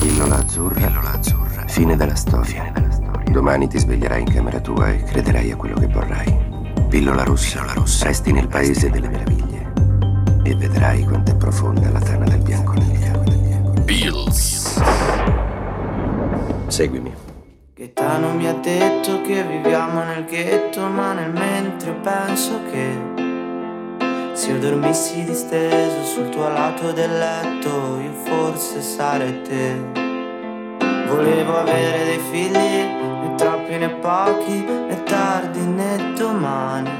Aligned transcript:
Pillola 0.00 0.36
azzurra. 0.36 0.86
Pillola 0.86 1.12
azzurra. 1.12 1.66
Fine 1.66 1.94
della 1.94 2.14
storia. 2.14 2.44
Fine 2.44 2.72
della 2.72 2.90
storia. 2.90 3.30
Domani 3.30 3.68
ti 3.68 3.78
sveglierai 3.78 4.22
in 4.22 4.32
camera 4.32 4.58
tua 4.58 4.88
e 4.88 5.02
crederai 5.02 5.50
a 5.50 5.56
quello 5.56 5.78
che 5.78 5.88
vorrai. 5.88 6.38
Pillola 6.88 7.22
rossa. 7.22 7.60
Pillola 7.60 7.74
rossa. 7.74 8.06
Resti 8.06 8.32
nel 8.32 8.48
paese 8.48 8.88
delle 8.88 9.08
meraviglie. 9.10 9.72
E 10.42 10.54
vedrai 10.56 11.04
quanto 11.04 11.32
è 11.32 11.36
profonda 11.36 11.90
la 11.90 12.00
tana 12.00 12.24
del 12.24 12.40
bianco 12.40 12.72
nel 12.72 13.82
Pills. 13.84 14.80
Seguimi. 16.68 17.12
Gaetano 17.74 18.32
mi 18.32 18.46
ha 18.46 18.54
detto 18.54 19.20
che 19.20 19.44
viviamo 19.44 20.02
nel 20.02 20.24
ghetto, 20.24 20.80
ma 20.86 21.12
nel 21.12 21.30
mentre 21.30 21.92
penso 21.92 22.58
che 22.70 23.19
se 24.40 24.52
io 24.52 24.58
dormissi 24.58 25.22
disteso 25.22 26.02
sul 26.02 26.30
tuo 26.30 26.48
lato 26.48 26.92
del 26.92 27.10
letto, 27.18 28.00
io 28.00 28.12
forse 28.24 28.80
sarei 28.80 29.42
te. 29.42 29.76
Volevo 31.08 31.58
avere 31.58 32.04
dei 32.04 32.18
figli, 32.30 32.54
né 32.54 33.34
troppi 33.36 33.76
né 33.76 33.90
pochi, 34.00 34.64
né 34.64 35.02
tardi 35.02 35.60
né 35.60 36.14
domani. 36.16 36.90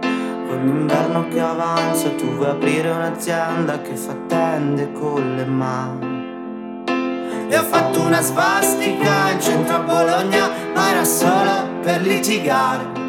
Con 0.00 0.64
l'inverno 0.64 1.28
che 1.28 1.38
avanza 1.38 2.08
tu 2.16 2.24
vuoi 2.34 2.50
aprire 2.50 2.90
un'azienda 2.90 3.80
che 3.80 3.94
fa 3.94 4.16
tende 4.26 4.90
con 4.90 5.36
le 5.36 5.44
mani. 5.44 6.86
E 7.50 7.56
ho 7.56 7.62
fatto 7.62 8.00
una 8.00 8.20
svastica 8.20 9.30
in 9.30 9.40
centro 9.40 9.76
a 9.76 9.78
Bologna, 9.78 10.50
ma 10.74 10.90
era 10.90 11.04
solo 11.04 11.68
per 11.82 12.00
litigare. 12.00 13.03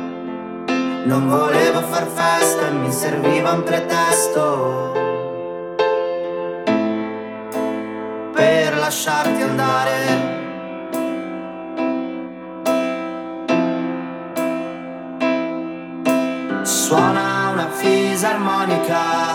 Non 1.05 1.30
volevo 1.30 1.82
far 1.82 2.08
festa 2.08 2.72
mi 2.72 2.91
serviva 2.91 3.52
un 3.52 3.62
pretesto 3.62 4.91
per 8.34 8.76
lasciarti 8.76 9.41
andare. 9.44 10.34
Suona 16.63 17.49
una 17.54 17.70
fisarmonica, 17.70 19.35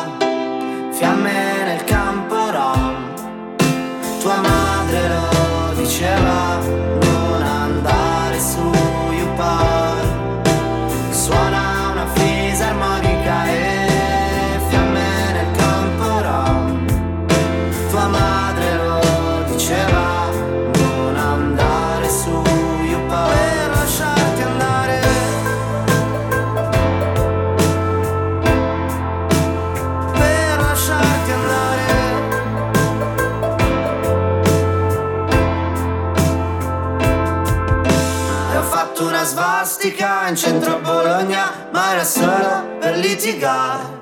svastica 39.31 40.27
in 40.29 40.35
centro 40.35 40.75
a 40.75 40.79
Bologna, 40.79 41.69
ma 41.71 41.93
era 41.93 42.03
solo 42.03 42.79
per 42.81 42.97
litigare. 42.97 43.99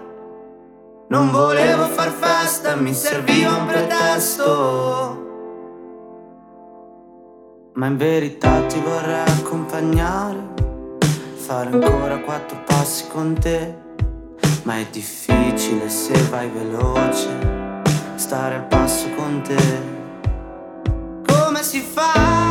Non 1.08 1.30
volevo 1.30 1.84
far 1.88 2.10
festa, 2.10 2.74
mi 2.76 2.94
serviva 2.94 3.56
un 3.56 3.66
pretesto. 3.66 5.26
Ma 7.74 7.86
in 7.86 7.96
verità 7.98 8.62
ti 8.68 8.80
vorrei 8.80 9.28
accompagnare, 9.38 10.38
fare 11.34 11.70
ancora 11.72 12.18
quattro 12.20 12.62
passi 12.64 13.06
con 13.08 13.38
te. 13.38 13.74
Ma 14.62 14.78
è 14.78 14.86
difficile 14.90 15.90
se 15.90 16.14
vai 16.30 16.48
veloce, 16.48 17.28
stare 18.14 18.54
al 18.54 18.66
passo 18.66 19.08
con 19.14 19.42
te. 19.42 19.96
Come 21.26 21.62
si 21.62 21.80
fa? 21.80 22.47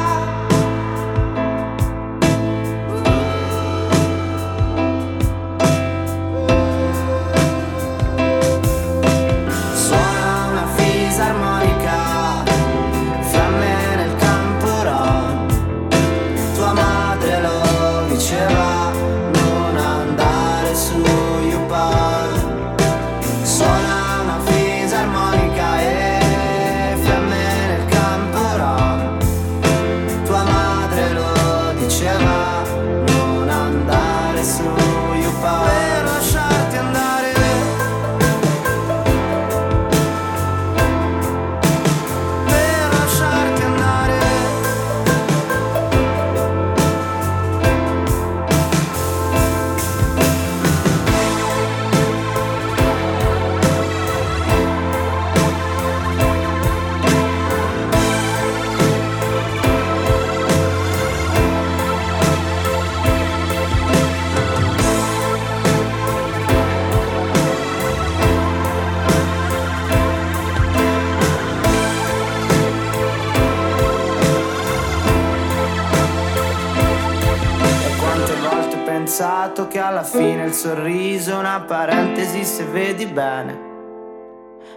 Pensato 79.18 79.68
che 79.68 79.80
alla 79.80 80.04
fine 80.04 80.46
il 80.46 80.54
sorriso 80.54 81.32
è 81.32 81.38
una 81.38 81.62
parentesi 81.62 82.46
se 82.46 82.66
vedi 82.66 83.08
bene. 83.08 83.66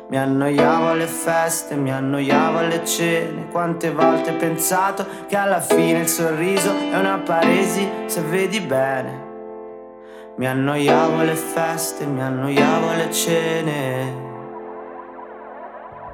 Mi 0.08 0.16
annoiavo 0.16 0.88
alle 0.88 1.06
feste, 1.06 1.74
mi 1.74 1.92
annoiavo 1.92 2.56
alle 2.56 2.82
cene. 2.86 3.48
Quante 3.50 3.92
volte 3.92 4.30
ho 4.30 4.36
pensato 4.36 5.06
che 5.26 5.36
alla 5.36 5.60
fine 5.60 5.98
il 5.98 6.08
sorriso 6.08 6.72
è 6.90 6.98
una 6.98 7.18
paresi 7.18 7.86
se 8.06 8.22
vedi 8.22 8.60
bene. 8.60 9.28
Mi 10.38 10.46
annoiavo 10.46 11.18
alle 11.18 11.34
feste, 11.34 12.06
mi 12.06 12.22
annoiavo 12.22 12.88
alle 12.88 13.12
cene. 13.12 14.29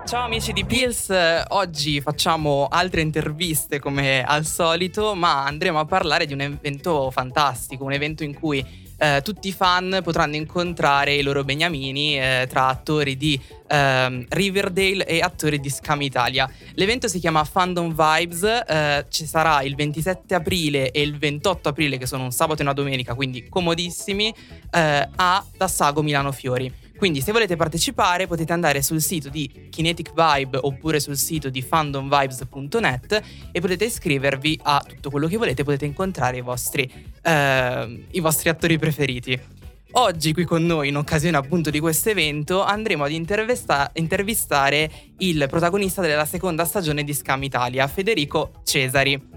Ciao 0.07 0.23
amici 0.23 0.53
di 0.53 0.65
Pills, 0.65 1.13
oggi 1.49 2.01
facciamo 2.01 2.69
altre 2.71 3.01
interviste 3.01 3.81
come 3.81 4.23
al 4.23 4.47
solito, 4.47 5.17
ma 5.17 5.45
andremo 5.45 5.81
a 5.81 5.85
parlare 5.85 6.27
di 6.27 6.33
un 6.33 6.43
evento 6.43 7.11
fantastico, 7.11 7.83
un 7.83 7.91
evento 7.91 8.23
in 8.23 8.33
cui 8.33 8.65
eh, 8.99 9.21
tutti 9.25 9.49
i 9.49 9.53
fan 9.53 9.99
potranno 10.05 10.37
incontrare 10.37 11.15
i 11.15 11.23
loro 11.23 11.43
beniamini 11.43 12.21
eh, 12.21 12.47
tra 12.49 12.69
attori 12.69 13.17
di 13.17 13.39
ehm, 13.67 14.27
Riverdale 14.29 15.05
e 15.05 15.21
attori 15.23 15.59
di 15.59 15.71
Scam 15.71 16.01
Italia. 16.03 16.49
L'evento 16.75 17.09
si 17.09 17.19
chiama 17.19 17.43
Fandom 17.43 17.89
Vibes, 17.89 18.45
eh, 18.45 19.07
ci 19.09 19.27
sarà 19.27 19.63
il 19.63 19.75
27 19.75 20.37
aprile 20.37 20.93
e 20.93 21.03
il 21.03 21.19
28 21.19 21.69
aprile 21.69 21.99
che 21.99 22.07
sono 22.07 22.23
un 22.23 22.31
sabato 22.31 22.61
e 22.61 22.65
una 22.65 22.75
domenica, 22.75 23.15
quindi 23.15 23.49
comodissimi, 23.49 24.33
eh, 24.71 25.09
a 25.17 25.45
Dassago 25.57 26.01
Milano 26.01 26.31
Fiori. 26.31 26.85
Quindi 26.97 27.21
se 27.21 27.33
volete 27.33 27.57
partecipare 27.57 28.27
potete 28.27 28.53
andare 28.53 28.83
sul 28.83 29.01
sito 29.01 29.29
di 29.29 29.69
Kinetic 29.71 30.13
Vibe 30.15 30.59
oppure 30.63 30.99
sul 30.99 31.17
sito 31.17 31.51
di 31.51 31.61
fandomvibes.net 31.63 33.23
e 33.53 33.61
potete 33.61 33.85
iscrivervi 33.85 34.61
a 34.63 34.83
tutto 34.87 35.11
quello 35.11 35.27
che 35.27 35.37
volete, 35.37 35.63
potete 35.63 35.85
incontrare 35.85 36.39
i 36.39 36.41
vostri, 36.41 36.91
eh, 37.23 38.07
i 38.11 38.21
vostri 38.21 38.49
attori 38.49 38.79
preferiti. 38.79 39.39
Oggi 39.93 40.35
qui 40.35 40.45
con 40.45 40.65
noi, 40.65 40.89
in 40.89 40.97
occasione 40.97 41.39
appunto 41.39 41.71
di 41.71 41.81
questo 41.81 42.11
evento, 42.11 42.63
andremo 42.63 43.05
ad 43.05 43.13
intervista- 43.13 43.91
intervistare 43.95 44.91
il 45.19 45.47
protagonista 45.49 46.03
della 46.03 46.27
seconda 46.27 46.67
stagione 46.67 47.03
di 47.03 47.15
Scam 47.15 47.43
Italia, 47.43 47.87
Federico 47.87 48.61
Cesari. 48.63 49.29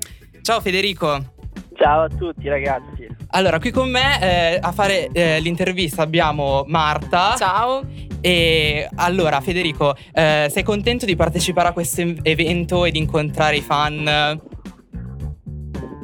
Ciao 0.42 0.60
Federico! 0.60 1.39
Ciao 1.80 2.02
a 2.02 2.10
tutti 2.10 2.50
ragazzi. 2.50 3.08
Allora, 3.30 3.58
qui 3.58 3.72
con 3.72 3.90
me 3.90 4.22
eh, 4.22 4.60
a 4.62 4.72
fare 4.74 5.08
eh, 5.14 5.40
l'intervista 5.40 6.02
abbiamo 6.02 6.66
Marta. 6.68 7.36
Ciao. 7.38 7.82
E 8.20 8.90
allora, 8.96 9.40
Federico, 9.40 9.96
eh, 10.12 10.48
sei 10.50 10.64
contento 10.64 11.06
di 11.06 11.16
partecipare 11.16 11.70
a 11.70 11.72
questo 11.72 12.02
evento 12.24 12.84
e 12.84 12.92
di 12.92 12.98
incontrare 12.98 13.56
i 13.56 13.62
fan? 13.62 14.04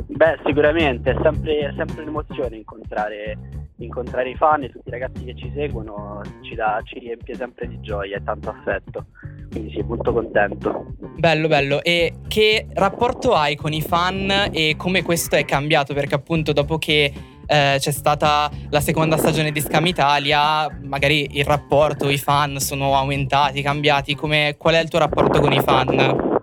Beh, 0.07 0.39
sicuramente, 0.45 1.11
è 1.11 1.17
sempre, 1.21 1.57
è 1.57 1.73
sempre 1.75 2.03
un'emozione 2.03 2.55
incontrare, 2.55 3.37
incontrare, 3.79 4.29
i 4.29 4.35
fan 4.35 4.63
e 4.63 4.69
tutti 4.69 4.87
i 4.87 4.91
ragazzi 4.91 5.25
che 5.25 5.35
ci 5.35 5.51
seguono, 5.53 6.21
ci, 6.39 6.55
dà, 6.55 6.79
ci 6.85 6.99
riempie 6.99 7.35
sempre 7.35 7.67
di 7.67 7.81
gioia 7.81 8.15
e 8.15 8.23
tanto 8.23 8.49
affetto. 8.49 9.07
Quindi 9.55 9.71
sì, 9.71 9.81
molto 9.83 10.11
contento. 10.11 10.85
Bello, 11.15 11.47
bello. 11.47 11.81
E 11.81 12.15
che 12.27 12.67
rapporto 12.73 13.33
hai 13.33 13.55
con 13.55 13.71
i 13.71 13.81
fan 13.81 14.49
e 14.51 14.75
come 14.77 15.01
questo 15.01 15.37
è 15.37 15.45
cambiato? 15.45 15.93
Perché 15.93 16.15
appunto 16.15 16.51
dopo 16.51 16.77
che 16.77 17.05
eh, 17.47 17.75
c'è 17.77 17.91
stata 17.91 18.51
la 18.69 18.81
seconda 18.81 19.15
stagione 19.15 19.51
di 19.51 19.61
Scam 19.61 19.85
Italia, 19.85 20.67
magari 20.83 21.37
il 21.37 21.45
rapporto, 21.45 22.09
i 22.09 22.17
fan 22.17 22.59
sono 22.59 22.95
aumentati, 22.95 23.61
cambiati. 23.61 24.13
Come, 24.13 24.55
qual 24.57 24.73
è 24.73 24.81
il 24.81 24.89
tuo 24.89 24.99
rapporto 24.99 25.39
con 25.39 25.53
i 25.53 25.61
fan? 25.61 26.41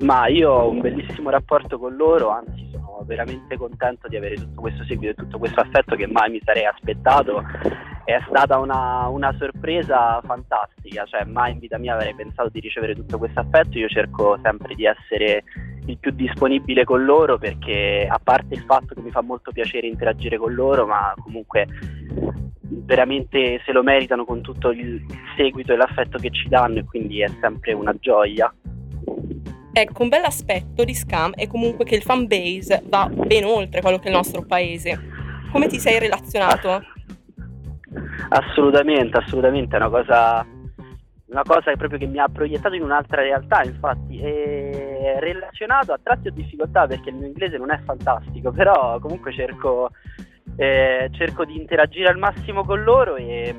Ma 0.00 0.26
io 0.26 0.50
ho 0.50 0.68
un 0.68 0.80
bellissimo 0.80 1.30
rapporto 1.30 1.78
con 1.78 1.94
loro, 1.94 2.30
anzi 2.30 2.68
sono 2.72 3.04
veramente 3.06 3.56
contento 3.56 4.08
di 4.08 4.16
avere 4.16 4.34
tutto 4.34 4.60
questo 4.62 4.84
seguito 4.84 5.12
e 5.12 5.14
tutto 5.14 5.38
questo 5.38 5.60
affetto 5.60 5.94
che 5.94 6.08
mai 6.08 6.28
mi 6.28 6.40
sarei 6.44 6.64
aspettato. 6.64 7.40
È 8.08 8.24
stata 8.26 8.56
una, 8.56 9.06
una 9.08 9.36
sorpresa 9.38 10.18
fantastica, 10.24 11.04
cioè 11.04 11.24
mai 11.24 11.52
in 11.52 11.58
vita 11.58 11.76
mia 11.76 11.92
avrei 11.92 12.14
pensato 12.14 12.48
di 12.48 12.58
ricevere 12.58 12.94
tutto 12.94 13.18
questo 13.18 13.40
affetto. 13.40 13.76
Io 13.76 13.86
cerco 13.86 14.38
sempre 14.42 14.74
di 14.74 14.86
essere 14.86 15.44
il 15.84 15.98
più 15.98 16.12
disponibile 16.12 16.84
con 16.84 17.04
loro 17.04 17.36
perché 17.36 18.08
a 18.10 18.18
parte 18.18 18.54
il 18.54 18.62
fatto 18.62 18.94
che 18.94 19.02
mi 19.02 19.10
fa 19.10 19.20
molto 19.20 19.52
piacere 19.52 19.88
interagire 19.88 20.38
con 20.38 20.54
loro, 20.54 20.86
ma 20.86 21.12
comunque 21.22 21.66
veramente 22.62 23.60
se 23.66 23.72
lo 23.72 23.82
meritano 23.82 24.24
con 24.24 24.40
tutto 24.40 24.70
il 24.70 25.04
seguito 25.36 25.74
e 25.74 25.76
l'affetto 25.76 26.16
che 26.16 26.30
ci 26.30 26.48
danno 26.48 26.78
e 26.78 26.84
quindi 26.84 27.20
è 27.20 27.28
sempre 27.42 27.74
una 27.74 27.94
gioia. 28.00 28.50
Ecco, 29.70 30.02
un 30.02 30.08
bel 30.08 30.24
aspetto 30.24 30.82
di 30.82 30.94
Scam 30.94 31.34
è 31.34 31.46
comunque 31.46 31.84
che 31.84 31.96
il 31.96 32.02
fan 32.02 32.26
base 32.26 32.82
va 32.86 33.06
ben 33.12 33.44
oltre 33.44 33.82
quello 33.82 33.98
che 33.98 34.04
è 34.04 34.08
il 34.08 34.16
nostro 34.16 34.46
paese. 34.46 34.98
Come 35.52 35.66
ti 35.66 35.78
sei 35.78 35.98
relazionato? 35.98 36.96
Assolutamente, 38.28 39.16
assolutamente, 39.16 39.76
è 39.76 39.78
una 39.78 39.88
cosa, 39.88 40.46
una 41.26 41.42
cosa 41.42 41.72
proprio 41.76 41.98
che 41.98 42.06
mi 42.06 42.18
ha 42.18 42.28
proiettato 42.28 42.74
in 42.74 42.82
un'altra 42.82 43.22
realtà, 43.22 43.62
infatti, 43.62 44.20
e 44.20 45.16
relazionato 45.20 45.92
a 45.92 46.00
tratti 46.02 46.28
ho 46.28 46.32
difficoltà 46.32 46.86
perché 46.86 47.10
il 47.10 47.16
mio 47.16 47.26
inglese 47.26 47.56
non 47.56 47.70
è 47.70 47.78
fantastico, 47.84 48.50
però 48.52 48.98
comunque 49.00 49.32
cerco, 49.32 49.90
eh, 50.56 51.08
cerco 51.12 51.44
di 51.44 51.56
interagire 51.56 52.08
al 52.08 52.18
massimo 52.18 52.64
con 52.64 52.82
loro 52.82 53.16
e 53.16 53.54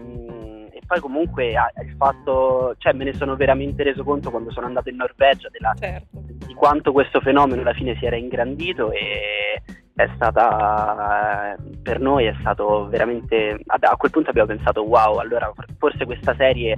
poi 0.90 1.00
comunque 1.02 1.50
il 1.50 1.96
fatto, 1.98 2.74
cioè 2.80 2.94
me 2.94 3.04
ne 3.04 3.14
sono 3.14 3.36
veramente 3.36 3.84
reso 3.84 4.04
conto 4.04 4.32
quando 4.32 4.50
sono 4.50 4.66
andato 4.66 4.90
in 4.90 4.96
Norvegia 4.96 5.48
della, 5.52 5.72
certo. 5.78 6.08
di 6.48 6.54
quanto 6.56 6.92
questo 6.92 7.22
fenomeno 7.22 7.62
alla 7.62 7.74
fine 7.74 7.96
si 8.00 8.08
era 8.08 8.16
ingrandito 8.16 8.92
e 8.92 9.62
è 10.04 10.10
stata 10.16 11.58
per 11.84 12.00
noi 12.00 12.26
è 12.26 12.34
stato 12.40 12.88
veramente 12.88 13.60
a 13.68 13.96
quel 13.98 14.12
punto 14.12 14.30
abbiamo 14.30 14.48
pensato 14.48 14.82
wow 14.82 15.18
allora 15.18 15.52
forse 15.78 16.06
questa 16.06 16.34
serie 16.36 16.78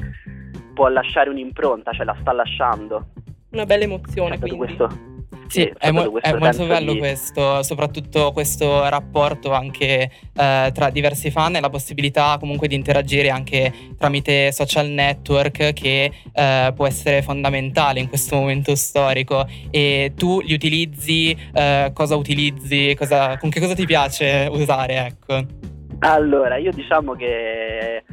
può 0.74 0.88
lasciare 0.88 1.30
un'impronta 1.30 1.92
cioè 1.92 2.06
la 2.06 2.16
sta 2.20 2.32
lasciando. 2.32 3.10
Una 3.52 3.66
bella 3.66 3.84
emozione 3.84 4.40
quindi. 4.40 4.58
questo 4.58 5.11
sì, 5.52 5.72
è, 5.78 5.92
mo- 5.92 6.18
è 6.20 6.34
molto 6.34 6.66
bello 6.66 6.94
di... 6.94 7.00
questo, 7.00 7.62
soprattutto 7.62 8.32
questo 8.32 8.88
rapporto 8.88 9.52
anche 9.52 10.10
eh, 10.34 10.72
tra 10.74 10.90
diversi 10.90 11.30
fan 11.30 11.58
e 11.58 11.60
la 11.60 11.70
possibilità 11.70 12.38
comunque 12.40 12.70
di 12.70 12.76
interagire 12.76 13.30
anche 13.30 13.74
tramite 13.98 14.54
social 14.54 14.88
network 14.88 15.74
che 15.74 16.12
eh, 16.32 16.72
può 16.74 16.88
essere 16.88 17.22
fondamentale 17.22 18.00
in 18.00 18.08
questo 18.08 18.38
momento 18.38 18.76
storico. 18.76 19.46
E 19.70 20.14
tu 20.16 20.40
li 20.40 20.54
utilizzi, 20.54 21.38
eh, 21.54 21.92
cosa 21.94 22.16
utilizzi, 22.16 22.96
cosa, 22.98 23.38
con 23.38 23.50
che 23.50 23.60
cosa 23.60 23.76
ti 23.76 23.86
piace 23.86 24.48
usare? 24.50 25.06
Ecco. 25.06 25.46
Allora, 26.00 26.56
io 26.56 26.72
diciamo 26.72 27.14
che 27.14 28.04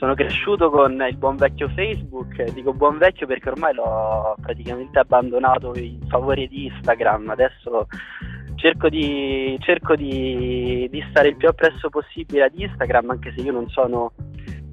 sono 0.00 0.14
cresciuto 0.14 0.70
con 0.70 0.92
il 1.06 1.16
buon 1.18 1.36
vecchio 1.36 1.68
Facebook, 1.68 2.42
dico 2.52 2.72
buon 2.72 2.96
vecchio 2.96 3.26
perché 3.26 3.50
ormai 3.50 3.74
l'ho 3.74 4.34
praticamente 4.40 4.98
abbandonato 4.98 5.74
in 5.76 6.00
favore 6.08 6.46
di 6.46 6.64
Instagram, 6.64 7.28
adesso 7.28 7.86
cerco 8.54 8.88
di, 8.88 9.58
cerco 9.60 9.94
di, 9.96 10.88
di 10.90 11.04
stare 11.10 11.28
il 11.28 11.36
più 11.36 11.48
appresso 11.48 11.90
possibile 11.90 12.44
ad 12.44 12.58
Instagram 12.58 13.10
anche 13.10 13.30
se 13.36 13.42
io 13.42 13.52
non 13.52 13.68
sono 13.68 14.12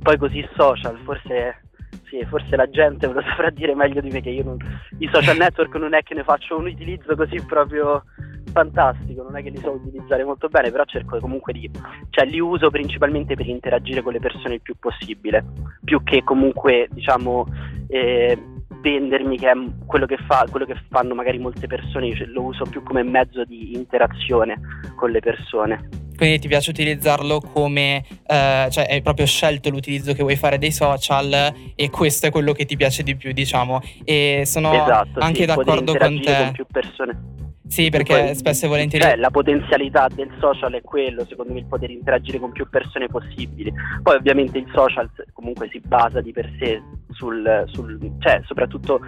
poi 0.02 0.18
così 0.18 0.48
social, 0.56 0.98
forse, 1.04 1.64
sì, 2.10 2.24
forse 2.26 2.56
la 2.56 2.70
gente 2.70 3.08
lo 3.08 3.22
saprà 3.22 3.50
dire 3.50 3.76
meglio 3.76 4.02
di 4.02 4.10
me 4.10 4.22
che 4.22 4.30
io 4.30 4.44
non, 4.44 4.58
i 5.00 5.10
social 5.12 5.38
network 5.38 5.76
non 5.76 5.94
è 5.94 6.04
che 6.04 6.14
ne 6.14 6.24
faccio 6.24 6.58
un 6.58 6.68
utilizzo 6.68 7.16
così 7.16 7.42
proprio 7.46 8.04
fantastico, 8.52 9.24
non 9.24 9.36
è 9.36 9.44
che 9.44 9.50
li 9.50 9.58
so 9.58 9.72
utilizzare 9.72 10.24
molto 10.24 10.48
bene, 10.48 10.72
però 10.72 10.84
cerco 10.86 11.20
comunque 11.20 11.54
di, 11.54 11.70
cioè 12.10 12.26
li 12.26 12.40
uso 12.40 12.70
principalmente 12.70 13.36
per 13.36 13.48
interagire 13.48 14.02
con 14.02 14.14
le 14.14 14.20
persone 14.20 14.56
il 14.56 14.62
più 14.62 14.76
possibile, 14.80 15.44
più 15.84 16.02
che 16.04 16.24
comunque 16.24 16.88
diciamo 16.92 17.46
eh, 17.88 18.38
vendermi 18.82 19.38
che 19.38 19.52
è 19.52 19.54
quello 19.86 20.06
che, 20.06 20.18
fa, 20.18 20.46
quello 20.50 20.66
che 20.66 20.76
fanno 20.90 21.14
magari 21.14 21.40
molte 21.40 21.68
persone, 21.68 22.16
cioè, 22.16 22.28
lo 22.28 22.44
uso 22.44 22.64
più 22.70 22.84
come 22.84 23.04
mezzo 23.04 23.44
di 23.44 23.76
interazione 23.76 24.60
con 24.96 25.12
le 25.12 25.20
persone. 25.20 25.97
Quindi 26.18 26.40
ti 26.40 26.48
piace 26.48 26.72
utilizzarlo 26.72 27.40
come, 27.40 28.04
eh, 28.26 28.68
cioè 28.72 28.88
hai 28.90 29.02
proprio 29.02 29.28
scelto 29.28 29.70
l'utilizzo 29.70 30.14
che 30.14 30.24
vuoi 30.24 30.36
fare 30.36 30.58
dei 30.58 30.72
social 30.72 31.54
e 31.76 31.90
questo 31.92 32.26
è 32.26 32.32
quello 32.32 32.54
che 32.54 32.66
ti 32.66 32.76
piace 32.76 33.04
di 33.04 33.16
più, 33.16 33.32
diciamo. 33.32 33.82
E 34.04 34.42
sono 34.46 34.74
esatto, 34.74 35.20
anche 35.20 35.42
sì, 35.42 35.46
d'accordo 35.46 35.96
con 35.96 36.22
te. 36.22 36.36
Con 36.36 36.52
più 36.54 36.66
persone. 36.72 37.36
Sì, 37.68 37.90
perché 37.90 38.18
poi, 38.18 38.36
spesso 38.36 38.66
e 38.66 38.70
volentieri. 38.70 39.06
Cioè, 39.06 39.16
la 39.18 39.30
potenzialità 39.30 40.08
del 40.08 40.32
social 40.40 40.74
è 40.74 40.82
quello, 40.82 41.26
secondo 41.26 41.54
me, 41.54 41.60
il 41.60 41.66
poter 41.66 41.92
interagire 41.92 42.40
con 42.40 42.52
più 42.52 42.68
persone 42.70 43.08
possibili. 43.08 43.72
Poi, 44.02 44.16
ovviamente, 44.16 44.58
il 44.58 44.70
social 44.74 45.10
comunque 45.34 45.70
si 45.72 45.82
basa 45.86 46.22
di 46.22 46.32
per 46.32 46.50
sé 46.60 46.82
sul, 47.12 47.66
sul 47.68 48.00
cioè, 48.20 48.42
soprattutto 48.46 49.02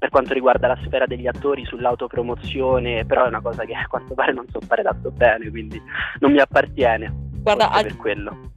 per 0.00 0.08
quanto 0.08 0.32
riguarda 0.32 0.66
la 0.66 0.78
sfera 0.82 1.04
degli 1.04 1.26
attori, 1.26 1.66
sull'autopromozione, 1.66 3.04
però 3.04 3.26
è 3.26 3.28
una 3.28 3.42
cosa 3.42 3.66
che 3.66 3.74
a 3.74 3.86
quanto 3.86 4.14
pare 4.14 4.32
non 4.32 4.46
so 4.50 4.58
fare 4.66 4.82
tanto 4.82 5.10
bene, 5.10 5.50
quindi 5.50 5.80
non 6.20 6.32
mi 6.32 6.38
appartiene. 6.38 7.28
Guarda, 7.42 7.70
aggi- 7.70 7.98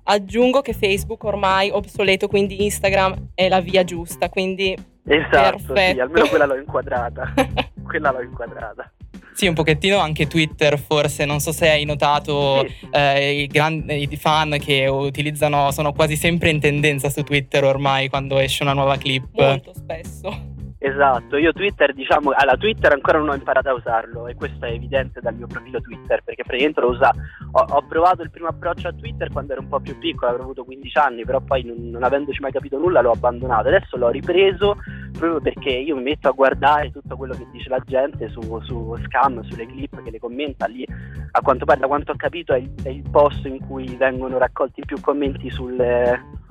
aggiungo 0.03 0.61
che 0.61 0.71
Facebook 0.71 1.21
ormai 1.25 1.67
è 1.67 1.73
obsoleto, 1.73 2.29
quindi 2.29 2.63
Instagram 2.63 3.31
è 3.35 3.49
la 3.49 3.59
via 3.59 3.83
giusta, 3.83 4.29
quindi 4.29 4.73
Esatto, 5.05 5.57
perfetto. 5.57 5.93
sì, 5.95 5.99
almeno 5.99 6.27
quella 6.27 6.45
l'ho 6.45 6.55
inquadrata. 6.55 7.33
quella 7.83 8.11
l'ho 8.11 8.21
inquadrata. 8.21 8.89
Sì, 9.33 9.47
un 9.47 9.53
pochettino 9.53 9.97
anche 9.97 10.27
Twitter, 10.27 10.79
forse. 10.79 11.25
Non 11.25 11.41
so 11.41 11.51
se 11.51 11.69
hai 11.69 11.83
notato 11.83 12.65
sì. 12.65 12.88
eh, 12.89 13.41
i, 13.41 13.47
grandi, 13.47 14.07
i 14.09 14.15
fan 14.15 14.57
che 14.62 14.88
utilizzano, 14.88 15.71
sono 15.71 15.91
quasi 15.91 16.15
sempre 16.15 16.51
in 16.51 16.62
tendenza 16.62 17.09
su 17.09 17.21
Twitter 17.23 17.65
ormai 17.65 18.07
quando 18.07 18.39
esce 18.39 18.63
una 18.63 18.73
nuova 18.73 18.95
clip. 18.95 19.27
Molto 19.33 19.73
spesso. 19.73 20.51
Esatto, 20.85 21.37
io 21.37 21.53
Twitter 21.53 21.93
diciamo, 21.93 22.31
allora 22.31 22.57
Twitter 22.57 22.91
ancora 22.91 23.17
non 23.17 23.29
ho 23.29 23.33
imparato 23.35 23.69
a 23.69 23.73
usarlo 23.73 24.27
e 24.27 24.35
questo 24.35 24.65
è 24.65 24.71
evidente 24.71 25.21
dal 25.21 25.33
mio 25.33 25.47
profilo 25.47 25.79
Twitter 25.79 26.21
perché 26.21 26.43
praticamente 26.43 26.81
lo 26.81 26.89
usa, 26.89 27.09
ho, 27.53 27.65
ho 27.69 27.85
provato 27.87 28.21
il 28.21 28.29
primo 28.29 28.49
approccio 28.49 28.89
a 28.89 28.91
Twitter 28.91 29.31
quando 29.31 29.53
ero 29.53 29.61
un 29.61 29.69
po' 29.69 29.79
più 29.79 29.97
piccolo, 29.97 30.31
avrò 30.31 30.43
avuto 30.43 30.65
15 30.65 30.97
anni, 30.97 31.23
però 31.23 31.39
poi 31.39 31.63
non, 31.63 31.89
non 31.89 32.03
avendoci 32.03 32.41
mai 32.41 32.51
capito 32.51 32.77
nulla 32.77 32.99
l'ho 32.99 33.11
abbandonato, 33.11 33.69
adesso 33.69 33.95
l'ho 33.95 34.09
ripreso 34.09 34.75
proprio 35.17 35.39
perché 35.39 35.69
io 35.69 35.95
mi 35.95 36.03
metto 36.03 36.27
a 36.27 36.31
guardare 36.31 36.91
tutto 36.91 37.15
quello 37.15 37.33
che 37.33 37.47
dice 37.53 37.69
la 37.69 37.81
gente 37.85 38.27
su, 38.27 38.41
su 38.63 38.97
Scam, 39.05 39.41
sulle 39.43 39.65
clip 39.65 40.03
che 40.03 40.11
le 40.11 40.19
commenta 40.19 40.65
lì, 40.65 40.85
a 41.31 41.41
quanto 41.41 41.63
pare 41.63 41.79
da 41.79 41.87
quanto 41.87 42.11
ho 42.11 42.15
capito 42.17 42.51
è 42.51 42.57
il, 42.57 42.73
è 42.83 42.89
il 42.89 43.09
posto 43.09 43.47
in 43.47 43.65
cui 43.65 43.95
vengono 43.95 44.37
raccolti 44.37 44.83
più 44.85 44.99
commenti 44.99 45.49
sulle 45.49 46.41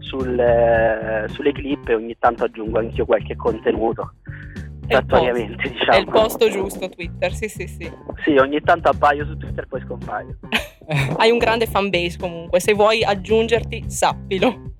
sul, 0.00 0.38
eh, 0.38 1.26
sulle 1.28 1.52
clip 1.52 1.88
e 1.88 1.94
ogni 1.94 2.16
tanto 2.18 2.44
aggiungo 2.44 2.78
anch'io 2.78 3.04
qualche 3.04 3.36
contenuto. 3.36 4.14
Attualmente, 4.88 5.68
diciamo. 5.68 5.92
È 5.92 6.00
il 6.00 6.08
posto 6.08 6.48
giusto 6.48 6.88
Twitter, 6.88 7.32
sì 7.32 7.48
sì 7.48 7.66
sì. 7.66 7.90
Sì, 8.24 8.36
ogni 8.36 8.60
tanto 8.62 8.88
appaio 8.88 9.26
su 9.26 9.36
Twitter 9.36 9.66
poi 9.66 9.82
scompaio. 9.82 10.38
Hai 11.18 11.30
un 11.30 11.38
grande 11.38 11.66
fan 11.66 11.90
base 11.90 12.16
comunque, 12.18 12.60
se 12.60 12.72
vuoi 12.72 13.04
aggiungerti 13.04 13.84
sappilo. 13.86 14.72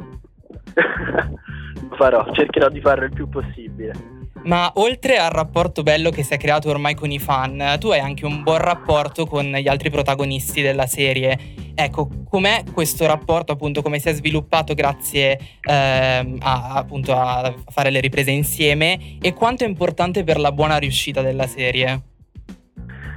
Lo 0.75 1.95
farò, 1.97 2.33
cercherò 2.33 2.69
di 2.69 2.81
farlo 2.81 3.05
il 3.05 3.13
più 3.13 3.29
possibile. 3.29 4.18
Ma 4.45 4.73
oltre 4.77 5.19
al 5.19 5.31
rapporto 5.31 5.83
bello 5.83 6.11
che 6.11 6.23
si 6.23 6.33
è 6.33 6.37
creato 6.37 6.71
ormai 6.71 6.95
con 6.95 7.11
i 7.11 7.19
fan, 7.19 7.77
tu 7.79 7.89
hai 7.89 8.01
anche 8.01 8.25
un 8.25 8.43
buon 8.43 8.59
rapporto 8.59 9.27
con 9.27 9.45
gli 9.45 9.69
altri 9.69 9.91
protagonisti 9.91 10.63
della 10.63 10.87
serie. 10.87 11.39
Ecco, 11.75 12.09
com'è 12.29 12.65
questo 12.73 13.07
rapporto, 13.07 13.53
appunto, 13.53 13.83
come 13.83 13.99
si 13.99 14.09
è 14.09 14.13
sviluppato 14.13 14.75
grazie 14.75 15.39
eh, 15.61 16.37
a, 16.41 16.73
appunto, 16.75 17.15
a 17.15 17.55
fare 17.69 17.91
le 17.91 18.01
riprese 18.01 18.31
insieme 18.31 19.19
e 19.21 19.33
quanto 19.33 19.65
è 19.65 19.69
importante 19.69 20.25
per 20.25 20.39
la 20.39 20.51
buona 20.51 20.77
riuscita 20.79 21.23
della 21.23 21.47
serie? 21.47 22.03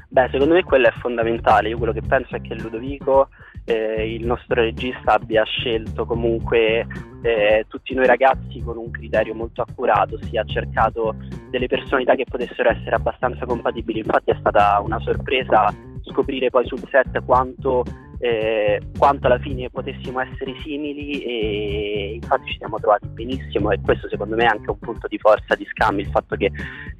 Beh, 0.09 0.27
secondo 0.31 0.53
me 0.55 0.63
quello 0.63 0.87
è 0.87 0.93
fondamentale. 0.99 1.69
Io 1.69 1.77
quello 1.77 1.93
che 1.93 2.01
penso 2.01 2.35
è 2.35 2.41
che 2.41 2.53
Ludovico, 2.53 3.29
eh, 3.65 4.13
il 4.13 4.25
nostro 4.25 4.61
regista, 4.61 5.13
abbia 5.13 5.43
scelto 5.43 6.05
comunque 6.05 6.85
eh, 7.21 7.65
tutti 7.67 7.93
noi 7.93 8.05
ragazzi 8.05 8.61
con 8.63 8.77
un 8.77 8.91
criterio 8.91 9.33
molto 9.33 9.61
accurato, 9.61 10.17
si 10.23 10.37
ha 10.37 10.43
cercato 10.43 11.15
delle 11.49 11.67
personalità 11.67 12.15
che 12.15 12.25
potessero 12.29 12.69
essere 12.69 12.95
abbastanza 12.95 13.45
compatibili. 13.45 13.99
Infatti 13.99 14.31
è 14.31 14.37
stata 14.39 14.79
una 14.83 14.99
sorpresa 14.99 15.73
scoprire 16.03 16.49
poi 16.49 16.65
sul 16.65 16.81
set 16.89 17.23
quanto 17.23 17.83
eh, 18.21 18.79
quanto 18.99 19.25
alla 19.25 19.39
fine 19.39 19.71
potessimo 19.71 20.19
essere 20.19 20.53
simili 20.61 21.23
e 21.23 22.19
infatti 22.21 22.51
ci 22.51 22.57
siamo 22.59 22.77
trovati 22.77 23.07
benissimo 23.07 23.71
e 23.71 23.81
questo 23.81 24.07
secondo 24.09 24.35
me 24.35 24.43
è 24.43 24.47
anche 24.47 24.69
un 24.69 24.77
punto 24.77 25.07
di 25.07 25.17
forza 25.17 25.55
di 25.55 25.65
Scam, 25.65 25.99
il 25.99 26.07
fatto 26.07 26.35
che 26.35 26.51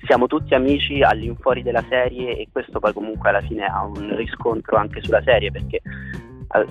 siamo 0.07 0.25
tutti 0.25 0.55
amici 0.55 1.03
all'infuori 1.03 1.61
della 1.61 1.85
serie 1.87 2.37
e 2.37 2.47
questo 2.51 2.79
poi 2.79 2.91
comunque 2.91 3.29
alla 3.29 3.41
fine 3.41 3.65
ha 3.65 3.83
un 3.83 4.15
riscontro 4.15 4.77
anche 4.77 4.99
sulla 5.03 5.21
serie 5.21 5.51
perché 5.51 5.81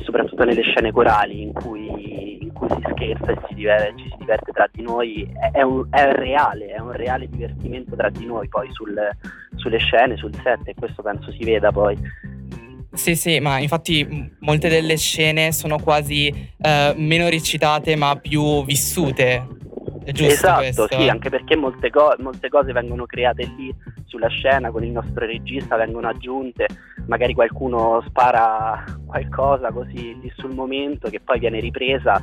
soprattutto 0.03 0.45
nelle 0.45 0.63
scene 0.63 0.93
corali 0.93 1.43
in 1.43 1.53
cui, 1.53 2.39
in 2.43 2.53
cui 2.53 2.69
si 2.69 2.83
scherza 2.91 3.33
e 3.33 3.39
si 3.49 3.55
diverte, 3.55 3.95
ci 3.97 4.09
si 4.11 4.17
diverte 4.19 4.53
tra 4.53 4.69
di 4.71 4.83
noi 4.83 5.29
è, 5.53 5.63
un, 5.63 5.87
è, 5.91 6.13
reale, 6.13 6.69
è 6.69 6.79
un 6.79 6.93
reale 6.93 7.29
divertimento 7.29 7.97
tra 7.97 8.11
di 8.11 8.27
noi 8.27 8.49
poi 8.49 8.69
sul, 8.73 8.99
sulle 9.57 9.79
scene, 9.79 10.17
sul 10.17 10.35
set 10.43 10.61
e 10.65 10.75
questo 10.75 11.03
penso 11.03 11.31
si 11.33 11.45
veda 11.45 11.73
poi 11.73 11.97
sì, 12.93 13.15
sì, 13.15 13.39
ma 13.39 13.59
infatti 13.59 14.35
molte 14.41 14.69
delle 14.69 14.97
scene 14.97 15.53
sono 15.53 15.79
quasi 15.79 16.27
eh, 16.27 16.93
meno 16.97 17.29
recitate 17.29 17.95
ma 17.95 18.17
più 18.17 18.65
vissute. 18.65 19.47
È 20.11 20.13
giusto 20.13 20.33
esatto, 20.33 20.59
questo? 20.59 20.87
sì, 20.91 21.09
anche 21.09 21.31
perché 21.31 21.57
molte, 21.57 21.91
co- 21.91 22.15
molte 22.19 22.49
cose 22.49 22.73
vengono 22.73 23.07
create 23.07 23.45
lì 23.57 23.75
sulla 24.07 24.29
scena 24.29 24.71
con 24.71 24.83
il 24.83 24.91
nostro 24.91 25.25
regista, 25.25 25.77
vengono 25.77 26.09
aggiunte, 26.09 26.67
magari 27.07 27.33
qualcuno 27.33 28.03
spara 28.09 28.85
qualcosa 29.07 29.71
così 29.71 30.19
lì 30.21 30.33
sul 30.37 30.53
momento 30.53 31.09
che 31.09 31.21
poi 31.21 31.39
viene 31.39 31.61
ripresa 31.61 32.21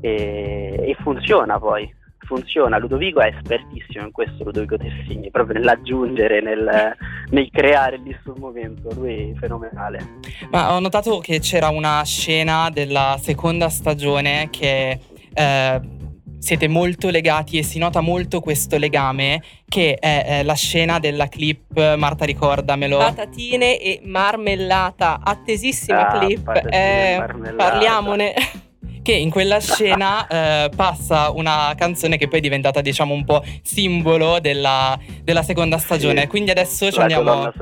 e, 0.00 0.76
e 0.80 0.96
funziona 1.02 1.58
poi 1.58 1.94
funziona. 2.24 2.78
Ludovico 2.78 3.20
è 3.20 3.26
espertissimo 3.26 4.06
in 4.06 4.10
questo, 4.10 4.44
Ludovico 4.44 4.78
Tessini, 4.78 5.30
proprio 5.30 5.58
nell'aggiungere, 5.58 6.40
nel, 6.40 6.96
nel 7.28 7.50
creare 7.52 7.98
lì 7.98 8.16
sul 8.22 8.38
momento, 8.38 8.88
lui 8.94 9.30
è 9.30 9.38
fenomenale. 9.38 10.20
Ma 10.50 10.74
ho 10.74 10.80
notato 10.80 11.18
che 11.18 11.38
c'era 11.40 11.68
una 11.68 12.02
scena 12.02 12.70
della 12.70 13.18
seconda 13.20 13.68
stagione 13.68 14.48
che... 14.50 14.98
Eh, 15.34 16.02
siete 16.44 16.68
molto 16.68 17.08
legati 17.08 17.56
e 17.56 17.62
si 17.62 17.78
nota 17.78 18.02
molto 18.02 18.40
questo 18.40 18.76
legame 18.76 19.42
che 19.66 19.94
è, 19.94 20.24
è 20.26 20.42
la 20.42 20.52
scena 20.52 20.98
della 20.98 21.28
clip 21.28 21.96
Marta 21.96 22.26
ricordamelo 22.26 22.98
patatine 22.98 23.80
e 23.80 24.02
marmellata 24.04 25.20
attesissima 25.24 26.06
ah, 26.06 26.18
clip 26.18 26.68
eh, 26.70 27.24
parliamone 27.56 28.34
che 29.00 29.12
in 29.12 29.30
quella 29.30 29.58
scena 29.58 30.26
eh, 30.28 30.70
passa 30.76 31.30
una 31.30 31.72
canzone 31.78 32.18
che 32.18 32.28
poi 32.28 32.40
è 32.40 32.42
diventata 32.42 32.82
diciamo 32.82 33.14
un 33.14 33.24
po' 33.24 33.42
simbolo 33.62 34.38
della, 34.40 34.98
della 35.22 35.42
seconda 35.42 35.76
stagione. 35.76 36.22
Sì, 36.22 36.26
Quindi 36.26 36.50
adesso 36.50 36.90
ci, 36.90 37.00
andiamo, 37.00 37.52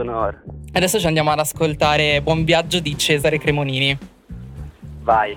adesso 0.72 1.00
ci 1.00 1.06
andiamo 1.06 1.32
ad 1.32 1.40
ascoltare 1.40 2.22
Buon 2.22 2.44
viaggio 2.44 2.78
di 2.78 2.96
Cesare 2.96 3.38
Cremonini. 3.38 3.98
Vai. 5.02 5.36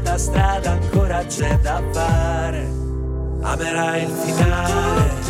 quanta 0.11 0.17
strada 0.17 0.71
ancora 0.71 1.23
c'è 1.25 1.57
da 1.59 1.81
fare, 1.91 2.69
amerai 3.41 4.03
il 4.03 4.09
finale. 4.09 5.29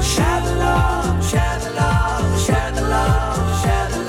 Shadow, 0.00 1.20
shadow, 1.20 2.36
shadow, 2.36 3.56
shadow. 3.56 4.06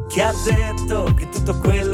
Chi 0.08 0.20
ha 0.20 0.32
detto 0.44 1.12
che 1.14 1.28
tutto 1.28 1.58
quello 1.58 1.93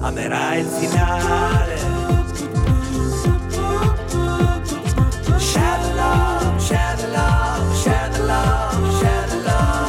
amerai 0.00 0.60
il 0.60 0.66
finale. 0.66 1.76
Shadow 5.36 5.94
love, 5.94 6.60
shadow 6.60 7.10
love, 7.10 7.74
shadow 7.76 8.26
love, 8.26 8.90
shadow 8.98 9.42
love. 9.42 9.86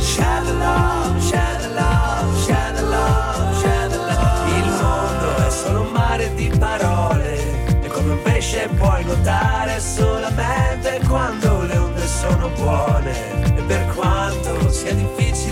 Shadow 0.00 0.54
love, 0.58 1.20
shadow 1.20 1.74
love, 1.74 2.40
shadow 2.40 2.88
love. 2.88 4.50
Il 4.56 4.68
mondo 4.80 5.36
è 5.46 5.50
solo 5.50 5.80
un 5.82 5.90
mare 5.92 6.34
di 6.34 6.52
parole 6.58 7.82
e 7.82 7.88
come 7.88 8.12
un 8.12 8.22
pesce 8.22 8.68
puoi 8.76 9.04
nuotare 9.04 9.80
solamente 9.80 11.00
quando 11.06 11.62
le 11.62 11.76
onde 11.76 12.06
sono 12.06 12.48
buone 12.56 13.07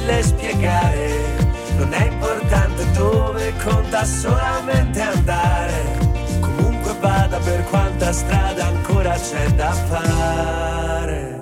difficile 0.06 0.22
spiegare. 0.22 1.34
Non 1.76 1.92
è 1.92 2.06
importante 2.06 2.90
dove 2.92 3.52
conta 3.64 4.04
solamente 4.04 5.00
andare. 5.00 5.98
Comunque 6.40 6.94
vada 7.00 7.38
per 7.38 7.64
quanta 7.64 8.12
strada 8.12 8.66
ancora 8.66 9.14
c'è 9.14 9.48
da 9.50 9.72
fare 9.72 11.35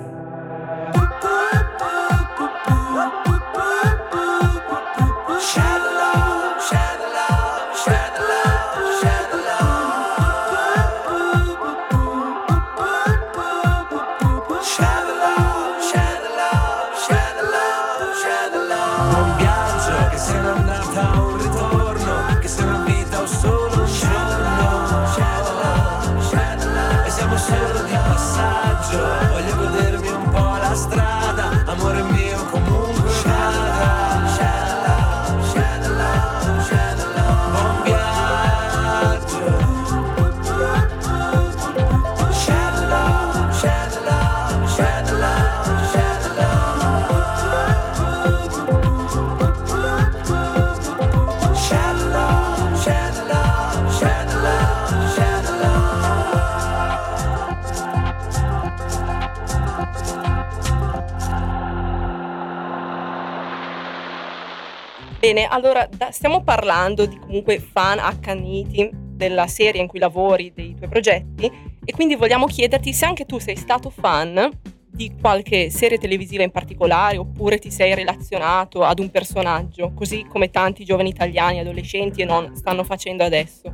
Bene, 65.25 65.47
allora 65.47 65.87
da, 65.89 66.11
stiamo 66.11 66.43
parlando 66.43 67.07
di 67.07 67.17
comunque 67.17 67.57
fan 67.57 67.97
accaniti 67.97 68.87
della 68.93 69.47
serie 69.47 69.81
in 69.81 69.87
cui 69.87 69.97
lavori, 69.97 70.53
dei 70.53 70.75
tuoi 70.75 70.87
progetti 70.87 71.51
e 71.83 71.91
quindi 71.93 72.13
vogliamo 72.13 72.45
chiederti 72.45 72.93
se 72.93 73.05
anche 73.05 73.25
tu 73.25 73.39
sei 73.39 73.55
stato 73.55 73.89
fan 73.89 74.47
di 74.87 75.15
qualche 75.19 75.71
serie 75.71 75.97
televisiva 75.97 76.43
in 76.43 76.51
particolare 76.51 77.17
oppure 77.17 77.57
ti 77.57 77.71
sei 77.71 77.95
relazionato 77.95 78.83
ad 78.83 78.99
un 78.99 79.09
personaggio, 79.09 79.93
così 79.95 80.27
come 80.29 80.51
tanti 80.51 80.85
giovani 80.85 81.09
italiani, 81.09 81.57
adolescenti 81.57 82.21
e 82.21 82.25
non 82.25 82.55
stanno 82.55 82.83
facendo 82.83 83.23
adesso? 83.23 83.73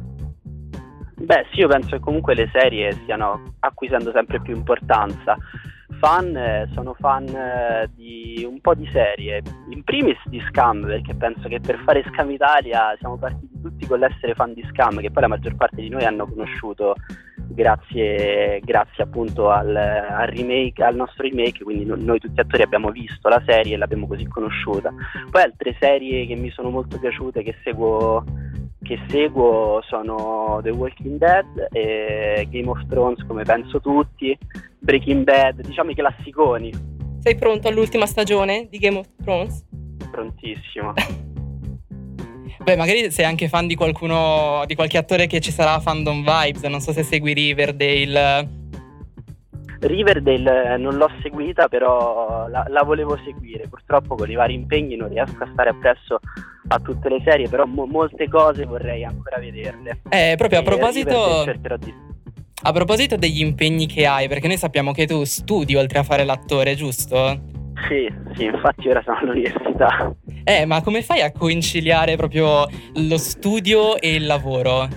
Beh, 1.16 1.48
sì, 1.52 1.60
io 1.60 1.68
penso 1.68 1.90
che 1.90 2.00
comunque 2.00 2.34
le 2.34 2.50
serie 2.54 2.94
stiano 3.04 3.56
acquisendo 3.60 4.14
sempre 4.14 4.40
più 4.40 4.56
importanza. 4.56 5.38
Fan, 6.02 6.36
eh, 6.36 6.68
sono 6.74 6.96
fan 6.96 7.28
eh, 7.28 7.88
di 7.94 8.44
un 8.44 8.60
po' 8.60 8.74
di 8.74 8.90
serie, 8.92 9.44
in 9.70 9.84
primis 9.84 10.18
di 10.26 10.42
Scam, 10.50 10.84
perché 10.84 11.14
penso 11.14 11.48
che 11.48 11.60
per 11.60 11.80
fare 11.86 12.04
Scam 12.12 12.32
Italia 12.32 12.96
siamo 12.98 13.18
partiti 13.18 13.62
tutti 13.62 13.86
con 13.86 14.00
l'essere 14.00 14.34
fan 14.34 14.56
di 14.56 14.66
Scam, 14.72 15.00
che 15.00 15.12
poi 15.12 15.22
la 15.22 15.28
maggior 15.28 15.56
parte 15.56 15.80
di 15.80 15.90
noi 15.90 16.04
hanno 16.04 16.26
conosciuto 16.26 16.96
grazie, 17.54 18.60
grazie 18.64 19.04
appunto 19.04 19.52
al, 19.52 19.76
al, 19.76 20.28
remake, 20.28 20.84
al 20.84 20.96
nostro 20.96 21.22
remake, 21.24 21.64
quindi 21.64 21.86
no, 21.86 21.96
noi 21.96 22.20
tutti 22.20 22.40
attori 22.40 22.64
abbiamo 22.64 22.90
visto 22.90 23.30
la 23.30 23.42
serie 23.46 23.76
e 23.76 23.78
l'abbiamo 23.78 24.08
così 24.08 24.26
conosciuta. 24.26 24.92
Poi 25.30 25.42
altre 25.44 25.76
serie 25.80 26.26
che 26.26 26.36
mi 26.36 26.50
sono 26.50 26.72
molto 26.72 26.98
piaciute, 26.98 27.44
che 27.44 27.56
seguo, 27.64 28.24
che 28.84 29.00
seguo 29.10 29.82
sono 29.88 30.60
The 30.64 30.72
Walking 30.72 31.18
Dead 31.18 31.68
e 31.72 32.48
Game 32.50 32.70
of 32.70 32.86
Thrones 32.88 33.24
come 33.28 33.44
penso 33.44 33.80
tutti, 33.80 34.38
Breaking 34.80 35.24
Bad, 35.24 35.62
diciamo 35.62 35.92
i 35.92 35.96
classiconi. 35.96 36.72
Sei 37.20 37.36
pronto 37.36 37.68
all'ultima 37.68 38.06
stagione 38.06 38.68
di 38.70 38.78
Game 38.80 38.98
of 38.98 39.08
Thrones? 39.24 39.64
Prontissimo. 40.12 40.94
Beh, 42.64 42.76
magari 42.76 43.10
sei 43.10 43.26
anche 43.26 43.48
fan 43.48 43.66
di 43.66 43.76
qualcuno, 43.76 44.64
di 44.68 44.76
qualche 44.76 44.98
attore 44.98 45.26
che 45.26 45.40
ci 45.40 45.52
sarà 45.52 45.80
fandom 45.80 46.24
vibes, 46.24 46.62
non 46.64 46.80
so 46.80 46.92
se 46.92 47.02
segui 47.02 47.34
Riverdale. 47.34 48.61
Riverdale 49.82 50.78
non 50.78 50.96
l'ho 50.96 51.10
seguita, 51.22 51.68
però 51.68 52.48
la, 52.48 52.66
la, 52.68 52.84
volevo 52.84 53.18
seguire. 53.24 53.68
Purtroppo 53.68 54.16
con 54.16 54.30
i 54.30 54.36
vari 54.36 54.54
impegni 54.54 54.96
non 54.96 55.10
riesco 55.10 55.44
a 55.44 55.50
stare 55.52 55.72
appresso 55.72 56.20
a 56.68 56.80
tutte 56.80 57.10
le 57.10 57.22
serie, 57.26 57.50
però 57.50 57.66
mo- 57.66 57.86
molte 57.86 58.30
cose 58.30 58.66
vorrei 58.66 59.04
ancora 59.04 59.40
vederle. 59.40 60.02
Eh, 60.10 60.36
proprio 60.38 60.60
a 60.60 60.64
proposito... 60.64 61.46
Di... 61.80 62.10
A 62.64 62.72
proposito 62.72 63.16
degli 63.16 63.42
impegni 63.42 63.88
che 63.88 64.06
hai, 64.06 64.28
perché 64.28 64.46
noi 64.46 64.58
sappiamo 64.58 64.92
che 64.92 65.08
tu 65.08 65.24
studi 65.24 65.76
oltre 65.76 65.98
a 65.98 66.04
fare 66.04 66.24
l'attore, 66.24 66.76
giusto? 66.76 67.50
Sì, 67.88 68.08
sì, 68.36 68.46
infatti 68.46 68.88
ora 68.88 69.02
sono 69.04 69.18
all'università. 69.18 70.14
Eh, 70.44 70.66
ma 70.66 70.84
come 70.84 71.02
fai 71.02 71.22
a 71.22 71.32
conciliare 71.32 72.16
proprio 72.18 72.68
lo 72.94 73.18
studio 73.18 74.00
e 74.00 74.14
il 74.14 74.28
lavoro? 74.28 74.88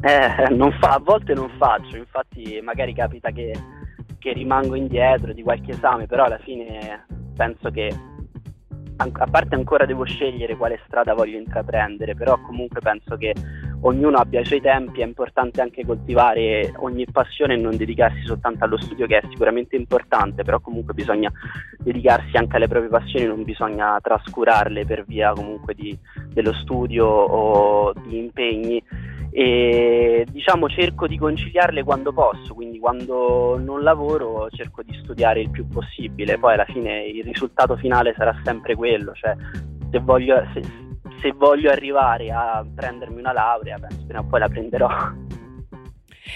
Eh, 0.00 0.54
non 0.54 0.72
fa, 0.80 0.94
a 0.94 1.00
volte 1.02 1.34
non 1.34 1.50
faccio, 1.58 1.96
infatti 1.96 2.60
magari 2.62 2.94
capita 2.94 3.30
che, 3.30 3.52
che 4.18 4.32
rimango 4.32 4.74
indietro 4.74 5.32
di 5.32 5.42
qualche 5.42 5.72
esame, 5.72 6.06
però 6.06 6.24
alla 6.24 6.38
fine 6.38 7.06
penso 7.34 7.70
che 7.70 7.94
a 9.00 9.26
parte 9.30 9.54
ancora 9.54 9.86
devo 9.86 10.04
scegliere 10.04 10.56
quale 10.56 10.80
strada 10.86 11.14
voglio 11.14 11.38
intraprendere, 11.38 12.16
però 12.16 12.36
comunque 12.40 12.80
penso 12.80 13.16
che 13.16 13.32
ognuno 13.82 14.18
abbia 14.18 14.40
i 14.40 14.44
suoi 14.44 14.60
tempi, 14.60 15.02
è 15.02 15.04
importante 15.04 15.60
anche 15.60 15.86
coltivare 15.86 16.72
ogni 16.78 17.06
passione 17.10 17.54
e 17.54 17.58
non 17.58 17.76
dedicarsi 17.76 18.24
soltanto 18.24 18.64
allo 18.64 18.76
studio 18.76 19.06
che 19.06 19.18
è 19.18 19.26
sicuramente 19.30 19.76
importante, 19.76 20.42
però 20.42 20.58
comunque 20.58 20.94
bisogna 20.94 21.30
dedicarsi 21.78 22.36
anche 22.36 22.56
alle 22.56 22.66
proprie 22.66 22.90
passioni, 22.90 23.26
non 23.26 23.44
bisogna 23.44 23.98
trascurarle 24.02 24.84
per 24.84 25.04
via 25.04 25.32
comunque 25.32 25.74
di, 25.74 25.96
dello 26.32 26.52
studio 26.54 27.06
o 27.06 27.92
di 27.92 28.18
impegni 28.18 28.82
e 29.30 30.26
diciamo 30.30 30.68
cerco 30.68 31.06
di 31.06 31.18
conciliarle 31.18 31.82
quando 31.84 32.12
posso, 32.12 32.54
quindi 32.54 32.78
quando 32.78 33.58
non 33.58 33.82
lavoro 33.82 34.48
cerco 34.50 34.82
di 34.82 34.98
studiare 35.02 35.40
il 35.40 35.50
più 35.50 35.66
possibile, 35.68 36.38
poi 36.38 36.54
alla 36.54 36.64
fine 36.64 37.06
il 37.06 37.22
risultato 37.24 37.76
finale 37.76 38.14
sarà 38.16 38.34
sempre 38.44 38.74
quello, 38.74 39.12
cioè 39.14 39.34
se 39.90 39.98
voglio, 40.00 40.42
se, 40.54 40.62
se 41.20 41.32
voglio 41.32 41.70
arrivare 41.70 42.30
a 42.30 42.64
prendermi 42.74 43.18
una 43.18 43.32
laurea, 43.32 43.78
penso 43.78 44.04
prima 44.06 44.20
o 44.20 44.26
poi 44.26 44.40
la 44.40 44.48
prenderò. 44.48 44.88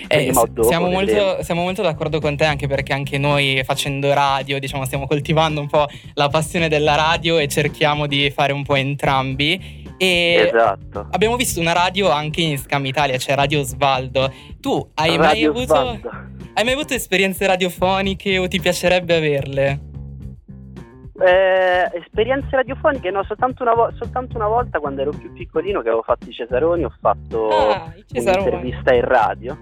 Eh, 0.09 0.33
siamo, 0.33 0.40
molto, 0.88 1.42
siamo, 1.42 1.62
molto, 1.62 1.83
d'accordo 1.83 2.18
con 2.18 2.35
te 2.35 2.46
anche 2.46 2.66
perché 2.66 2.94
anche 2.94 3.18
noi 3.18 3.61
facendo 3.62 4.11
radio 4.14 4.59
diciamo 4.59 4.87
stiamo 4.87 5.05
coltivando 5.07 5.61
un 5.61 5.68
po' 5.68 5.87
la 6.14 6.28
passione 6.28 6.68
della 6.68 6.94
radio 6.94 7.37
e 7.38 7.46
cerchiamo 7.46 8.07
di 8.07 8.31
fare 8.31 8.52
un 8.52 8.62
po' 8.62 8.74
entrambi 8.74 9.81
e 10.02 10.50
esatto. 10.52 11.06
abbiamo 11.12 11.36
visto 11.36 11.60
una 11.60 11.72
radio 11.72 12.10
anche 12.10 12.40
in 12.40 12.58
Scam 12.58 12.84
Italia, 12.86 13.16
cioè 13.18 13.36
Radio 13.36 13.62
Svaldo. 13.62 14.32
Tu 14.60 14.90
hai 14.94 15.16
mai, 15.16 15.44
avuto, 15.44 15.74
hai 15.76 16.64
mai 16.64 16.72
avuto 16.72 16.92
esperienze 16.92 17.46
radiofoniche 17.46 18.36
o 18.38 18.48
ti 18.48 18.58
piacerebbe 18.58 19.16
averle? 19.16 19.80
Eh, 21.20 21.88
esperienze 21.94 22.48
radiofoniche 22.50 23.12
no, 23.12 23.22
soltanto 23.22 23.62
una, 23.62 23.74
vo- 23.74 23.92
soltanto 23.96 24.36
una, 24.36 24.48
volta 24.48 24.80
quando 24.80 25.02
ero 25.02 25.12
più 25.12 25.32
piccolino 25.32 25.82
che 25.82 25.88
avevo 25.88 26.02
fatto 26.02 26.28
i 26.28 26.32
Cesaroni, 26.32 26.82
ho 26.82 26.92
fatto 27.00 27.48
ah, 27.50 27.92
un'intervista 28.12 28.92
in 28.92 29.04
radio 29.04 29.56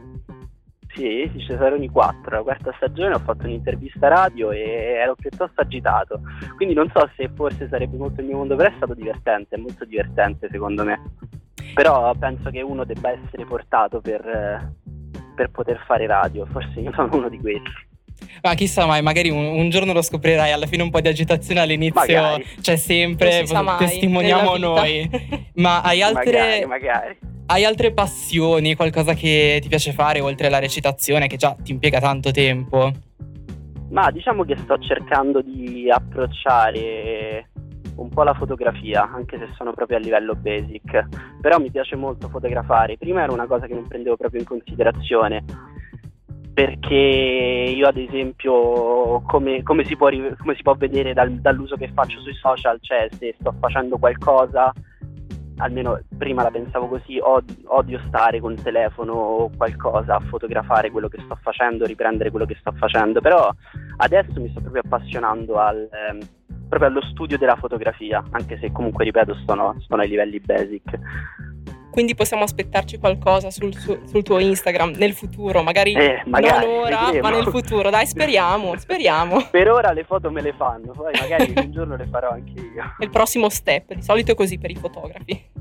sì, 0.95 1.31
sì, 1.33 1.41
Cesaroni 1.45 1.89
4, 1.89 2.37
la 2.37 2.43
quarta 2.43 2.73
stagione 2.77 3.15
ho 3.15 3.21
fatto 3.21 3.45
un'intervista 3.45 4.09
radio 4.09 4.51
e 4.51 4.61
ero 5.03 5.15
piuttosto 5.15 5.61
agitato, 5.61 6.21
quindi 6.57 6.75
non 6.75 6.91
so 6.93 7.09
se 7.17 7.31
forse 7.35 7.69
sarebbe 7.69 7.97
molto 7.97 8.21
il 8.21 8.27
mio 8.27 8.37
mondo, 8.37 8.57
però 8.57 8.69
è 8.69 8.75
stato 8.77 8.95
divertente, 8.95 9.57
è 9.57 9.59
molto 9.59 9.85
divertente 9.85 10.49
secondo 10.51 10.85
me. 10.85 11.01
Però 11.75 12.13
penso 12.19 12.51
che 12.51 12.63
uno 12.63 12.85
debba 12.85 13.11
essere 13.11 13.45
portato 13.45 14.01
per, 14.01 14.73
per 15.35 15.51
poter 15.51 15.81
fare 15.87 16.07
radio, 16.07 16.45
forse 16.47 16.81
io 16.81 16.93
sono 16.93 17.15
uno 17.17 17.29
di 17.29 17.39
questi. 17.39 17.89
Ma 18.43 18.55
chissà 18.55 18.87
mai, 18.87 19.03
magari 19.03 19.31
un, 19.31 19.45
un, 19.45 19.71
giorno 19.71 19.93
lo 19.93 20.03
scoprirai, 20.03 20.53
alla 20.53 20.67
fine 20.67 20.83
un 20.83 20.91
po' 20.91 21.01
di 21.01 21.09
agitazione 21.09 21.61
all'inizio 21.61 22.01
magari. 22.01 22.47
c'è 22.61 22.77
sempre, 22.77 23.45
testimoniamo 23.79 24.57
noi. 24.57 25.09
Ma 25.55 25.81
hai 25.83 26.03
altre... 26.03 26.65
Magari, 26.67 26.67
magari. 26.67 27.19
Hai 27.53 27.65
altre 27.65 27.93
passioni, 27.93 28.77
qualcosa 28.77 29.13
che 29.15 29.59
ti 29.61 29.67
piace 29.67 29.91
fare 29.91 30.21
oltre 30.21 30.47
alla 30.47 30.61
recitazione 30.61 31.27
che 31.27 31.37
già 31.37 31.57
ti 31.61 31.73
impiega 31.73 31.99
tanto 31.99 32.31
tempo? 32.31 32.93
Ma 33.89 34.09
diciamo 34.13 34.45
che 34.45 34.57
sto 34.57 34.79
cercando 34.79 35.43
di 35.43 35.91
approcciare 35.91 37.51
un 37.97 38.09
po' 38.09 38.23
la 38.23 38.35
fotografia, 38.35 39.11
anche 39.13 39.37
se 39.37 39.49
sono 39.57 39.73
proprio 39.73 39.97
a 39.97 40.01
livello 40.01 40.37
basic. 40.37 41.09
Però 41.41 41.59
mi 41.59 41.73
piace 41.73 41.97
molto 41.97 42.29
fotografare. 42.29 42.97
Prima 42.97 43.23
era 43.23 43.33
una 43.33 43.49
cosa 43.49 43.67
che 43.67 43.75
non 43.75 43.89
prendevo 43.89 44.17
proprio 44.17 44.39
in 44.39 44.47
considerazione. 44.47 45.43
Perché 46.55 47.75
io, 47.75 47.89
ad 47.89 47.97
esempio, 47.97 49.23
come, 49.23 49.65
come, 49.65 49.85
si, 49.87 49.97
può, 49.97 50.09
come 50.09 50.55
si, 50.55 50.63
può, 50.63 50.77
vedere 50.77 51.15
dal, 51.15 51.33
dall'uso 51.33 51.75
che 51.75 51.91
faccio 51.93 52.21
sui 52.21 52.35
social, 52.35 52.79
cioè 52.81 53.09
se 53.11 53.35
sto 53.41 53.53
facendo 53.59 53.99
qualcosa 53.99 54.73
almeno 55.61 56.01
prima 56.17 56.43
la 56.43 56.51
pensavo 56.51 56.89
così, 56.89 57.19
od- 57.21 57.65
odio 57.67 58.01
stare 58.09 58.41
con 58.41 58.53
il 58.53 58.63
telefono 58.63 59.13
o 59.13 59.51
qualcosa 59.57 60.17
a 60.17 60.21
fotografare 60.21 60.91
quello 60.91 61.09
che 61.09 61.21
sto 61.25 61.39
facendo, 61.41 61.85
riprendere 61.85 62.31
quello 62.31 62.47
che 62.47 62.57
sto 62.61 62.73
facendo, 62.73 63.21
però 63.21 63.53
adesso 63.99 64.41
mi 64.41 64.51
sto 64.51 64.61
proprio 64.61 64.83
appassionando 64.85 65.59
al, 65.59 65.89
ehm, 65.91 66.19
proprio 66.69 66.89
allo 66.89 67.03
studio 67.03 67.37
della 67.37 67.57
fotografia, 67.57 68.23
anche 68.31 68.59
se 68.59 68.73
comunque, 68.73 69.05
ripeto, 69.05 69.37
sono, 69.47 69.75
sono 69.87 70.03
ai 70.03 70.09
livelli 70.09 70.41
basic. 70.41 70.99
Quindi 71.91 72.15
possiamo 72.15 72.45
aspettarci 72.45 72.99
qualcosa 72.99 73.51
sul, 73.51 73.75
sul 73.75 74.23
tuo 74.23 74.39
Instagram 74.39 74.93
nel 74.97 75.13
futuro, 75.13 75.63
magari, 75.63 75.95
eh, 75.95 76.23
magari 76.27 76.67
non 76.67 76.79
ora, 76.79 77.13
ma 77.21 77.31
nel 77.31 77.47
futuro. 77.47 77.91
Dai, 77.91 78.07
speriamo, 78.09 78.77
speriamo. 78.79 79.49
Per 79.51 79.71
ora 79.71 79.93
le 79.93 80.05
foto 80.05 80.31
me 80.31 80.41
le 80.41 80.53
fanno, 80.53 80.93
poi 80.93 81.13
magari 81.19 81.53
un 81.57 81.73
giorno 81.73 81.97
le 81.97 82.07
farò 82.07 82.31
anche 82.31 82.53
io. 82.53 82.95
È 82.99 83.05
il 83.05 83.11
prossimo 83.11 83.49
step, 83.49 83.95
di 83.95 84.03
solito 84.03 84.33
è 84.33 84.35
così 84.35 84.59
per 84.59 84.71
i 84.71 84.77
fotografi. 84.77 85.60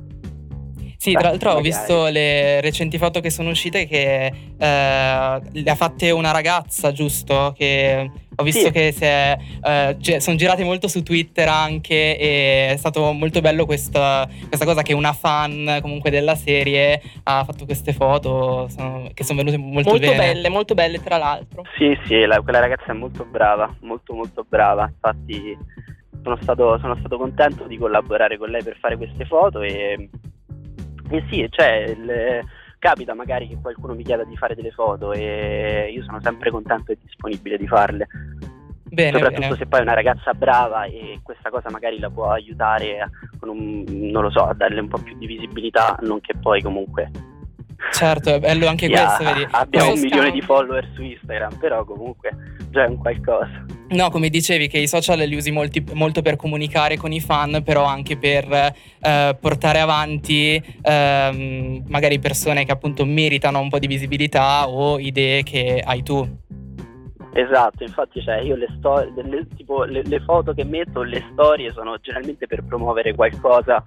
Sì, 1.01 1.13
tra 1.13 1.29
l'altro 1.29 1.51
ho 1.51 1.61
visto 1.61 2.07
le 2.09 2.59
recenti 2.59 2.97
foto 2.97 3.21
che 3.21 3.29
sono 3.29 3.51
uscite 3.51 3.87
che 3.87 4.25
eh, 4.25 4.31
le 4.57 5.69
ha 5.71 5.75
fatte 5.75 6.11
una 6.11 6.31
ragazza, 6.31 6.91
giusto? 6.91 7.53
Che 7.55 8.11
ho 8.35 8.43
visto 8.43 8.65
sì. 8.65 8.71
che 8.71 8.93
è, 8.99 9.37
eh, 9.63 9.95
gi- 9.97 10.19
sono 10.19 10.35
girate 10.35 10.65
molto 10.65 10.89
su 10.89 11.01
Twitter 11.01 11.47
anche 11.47 12.17
e 12.17 12.71
è 12.71 12.75
stato 12.75 13.13
molto 13.13 13.39
bello 13.39 13.65
questa, 13.65 14.27
questa, 14.49 14.65
cosa 14.65 14.81
che 14.81 14.91
una 14.91 15.13
fan 15.13 15.79
comunque 15.81 16.09
della 16.09 16.35
serie 16.35 17.01
ha 17.23 17.45
fatto 17.45 17.63
queste 17.63 17.93
foto 17.93 18.67
sono, 18.67 19.09
che 19.13 19.23
sono 19.23 19.37
venute 19.41 19.55
molto, 19.55 19.91
molto 19.91 20.05
bene. 20.05 20.17
belle, 20.17 20.49
molto 20.49 20.73
belle 20.73 21.01
tra 21.01 21.15
l'altro. 21.15 21.63
Sì, 21.77 21.97
sì, 22.07 22.25
la, 22.25 22.41
quella 22.41 22.59
ragazza 22.59 22.87
è 22.87 22.93
molto 22.93 23.23
brava, 23.23 23.73
molto 23.83 24.13
molto 24.13 24.45
brava, 24.45 24.85
infatti 24.85 25.57
sono 26.21 26.37
stato, 26.41 26.77
sono 26.79 26.97
stato 26.99 27.17
contento 27.17 27.63
di 27.67 27.77
collaborare 27.77 28.37
con 28.37 28.49
lei 28.49 28.63
per 28.63 28.75
fare 28.81 28.97
queste 28.97 29.23
foto 29.23 29.61
e 29.61 30.09
eh 31.09 31.23
sì, 31.29 31.47
cioè, 31.49 31.85
il, 31.87 32.43
capita 32.79 33.13
magari 33.13 33.47
che 33.47 33.57
qualcuno 33.61 33.93
mi 33.93 34.03
chieda 34.03 34.23
di 34.23 34.37
fare 34.37 34.55
delle 34.55 34.71
foto 34.71 35.11
e 35.11 35.91
io 35.93 36.03
sono 36.03 36.19
sempre 36.21 36.49
contento 36.49 36.91
e 36.91 36.97
disponibile 37.01 37.57
di 37.57 37.67
farle. 37.67 38.07
Bene, 38.83 39.11
Soprattutto 39.11 39.41
bene. 39.41 39.55
se 39.57 39.65
poi 39.67 39.79
è 39.79 39.83
una 39.83 39.93
ragazza 39.93 40.33
brava 40.33 40.85
e 40.85 41.19
questa 41.21 41.51
cosa 41.51 41.69
magari 41.69 41.99
la 41.99 42.09
può 42.09 42.31
aiutare 42.31 42.99
a, 42.99 43.09
con 43.37 43.49
un, 43.49 43.83
non 43.87 44.23
lo 44.23 44.31
so, 44.31 44.45
a 44.45 44.53
darle 44.55 44.79
un 44.79 44.87
po' 44.87 44.97
più 44.97 45.15
di 45.15 45.27
visibilità, 45.27 45.95
non 46.01 46.19
che 46.21 46.33
poi 46.39 46.61
comunque 46.63 47.11
Certo, 47.99 48.33
è 48.35 48.39
bello 48.39 48.67
anche 48.67 48.87
sia- 48.87 49.05
questo, 49.05 49.23
vedi. 49.23 49.47
abbia 49.51 49.79
Questo 49.83 49.93
un 49.93 49.99
milione 49.99 50.31
di 50.31 50.41
follower 50.41 50.87
su 50.95 51.01
Instagram, 51.01 51.57
però 51.59 51.83
comunque 51.83 52.29
già 52.71 52.85
è 52.85 52.87
un 52.87 52.97
qualcosa. 52.97 53.65
No, 53.89 54.09
come 54.09 54.29
dicevi 54.29 54.67
che 54.67 54.77
i 54.77 54.87
social 54.87 55.17
li 55.19 55.35
usi 55.35 55.51
molti- 55.51 55.83
molto 55.93 56.21
per 56.21 56.35
comunicare 56.35 56.95
con 56.97 57.11
i 57.11 57.19
fan, 57.19 57.61
però 57.63 57.83
anche 57.85 58.17
per 58.17 58.45
eh, 58.51 59.37
portare 59.39 59.79
avanti 59.79 60.61
ehm, 60.81 61.83
magari 61.87 62.19
persone 62.19 62.65
che 62.65 62.71
appunto 62.71 63.03
meritano 63.05 63.59
un 63.59 63.69
po' 63.69 63.79
di 63.79 63.87
visibilità 63.87 64.67
o 64.69 64.99
idee 64.99 65.43
che 65.43 65.81
hai 65.83 66.03
tu. 66.03 66.27
Esatto, 67.33 67.83
infatti 67.83 68.21
cioè, 68.21 68.37
io 68.41 68.55
le 68.55 68.67
storie, 68.77 69.11
delle- 69.13 69.47
tipo 69.55 69.83
le, 69.83 70.01
le 70.03 70.19
foto 70.21 70.53
che 70.53 70.63
metto, 70.63 71.03
le 71.03 71.23
storie 71.31 71.71
sono 71.71 71.97
generalmente 72.01 72.47
per 72.47 72.63
promuovere 72.63 73.13
qualcosa 73.13 73.83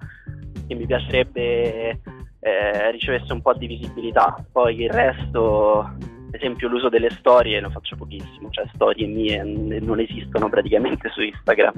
che 0.67 0.75
mi 0.75 0.85
piacerebbe 0.85 1.99
eh, 2.43 2.91
ricevesse 2.91 3.31
un 3.31 3.41
po' 3.41 3.53
di 3.53 3.67
visibilità. 3.67 4.35
Poi 4.51 4.81
il 4.81 4.89
resto, 4.89 5.79
ad 5.79 6.33
esempio 6.33 6.67
l'uso 6.67 6.89
delle 6.89 7.09
storie 7.11 7.61
lo 7.61 7.69
faccio 7.69 7.95
pochissimo, 7.95 8.49
cioè 8.49 8.65
storie 8.73 9.07
mie 9.07 9.43
non 9.79 9.99
esistono 9.99 10.49
praticamente 10.49 11.09
su 11.09 11.21
Instagram. 11.21 11.73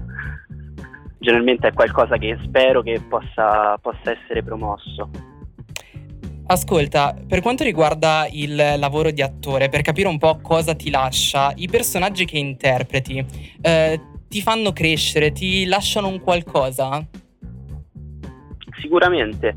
Generalmente 1.19 1.67
è 1.67 1.73
qualcosa 1.73 2.17
che 2.17 2.37
spero 2.43 2.81
che 2.81 2.99
possa, 3.07 3.77
possa 3.79 4.11
essere 4.11 4.43
promosso. 4.43 5.09
Ascolta, 6.47 7.15
per 7.27 7.41
quanto 7.41 7.63
riguarda 7.63 8.27
il 8.31 8.55
lavoro 8.77 9.09
di 9.09 9.23
attore, 9.23 9.69
per 9.69 9.81
capire 9.81 10.07
un 10.07 10.19
po' 10.19 10.39
cosa 10.41 10.75
ti 10.75 10.91
lascia, 10.91 11.51
i 11.55 11.67
personaggi 11.67 12.25
che 12.25 12.37
interpreti 12.37 13.25
eh, 13.61 13.99
ti 14.27 14.41
fanno 14.41 14.71
crescere, 14.71 15.31
ti 15.31 15.65
lasciano 15.65 16.07
un 16.07 16.19
qualcosa? 16.21 17.03
Sicuramente, 18.79 19.55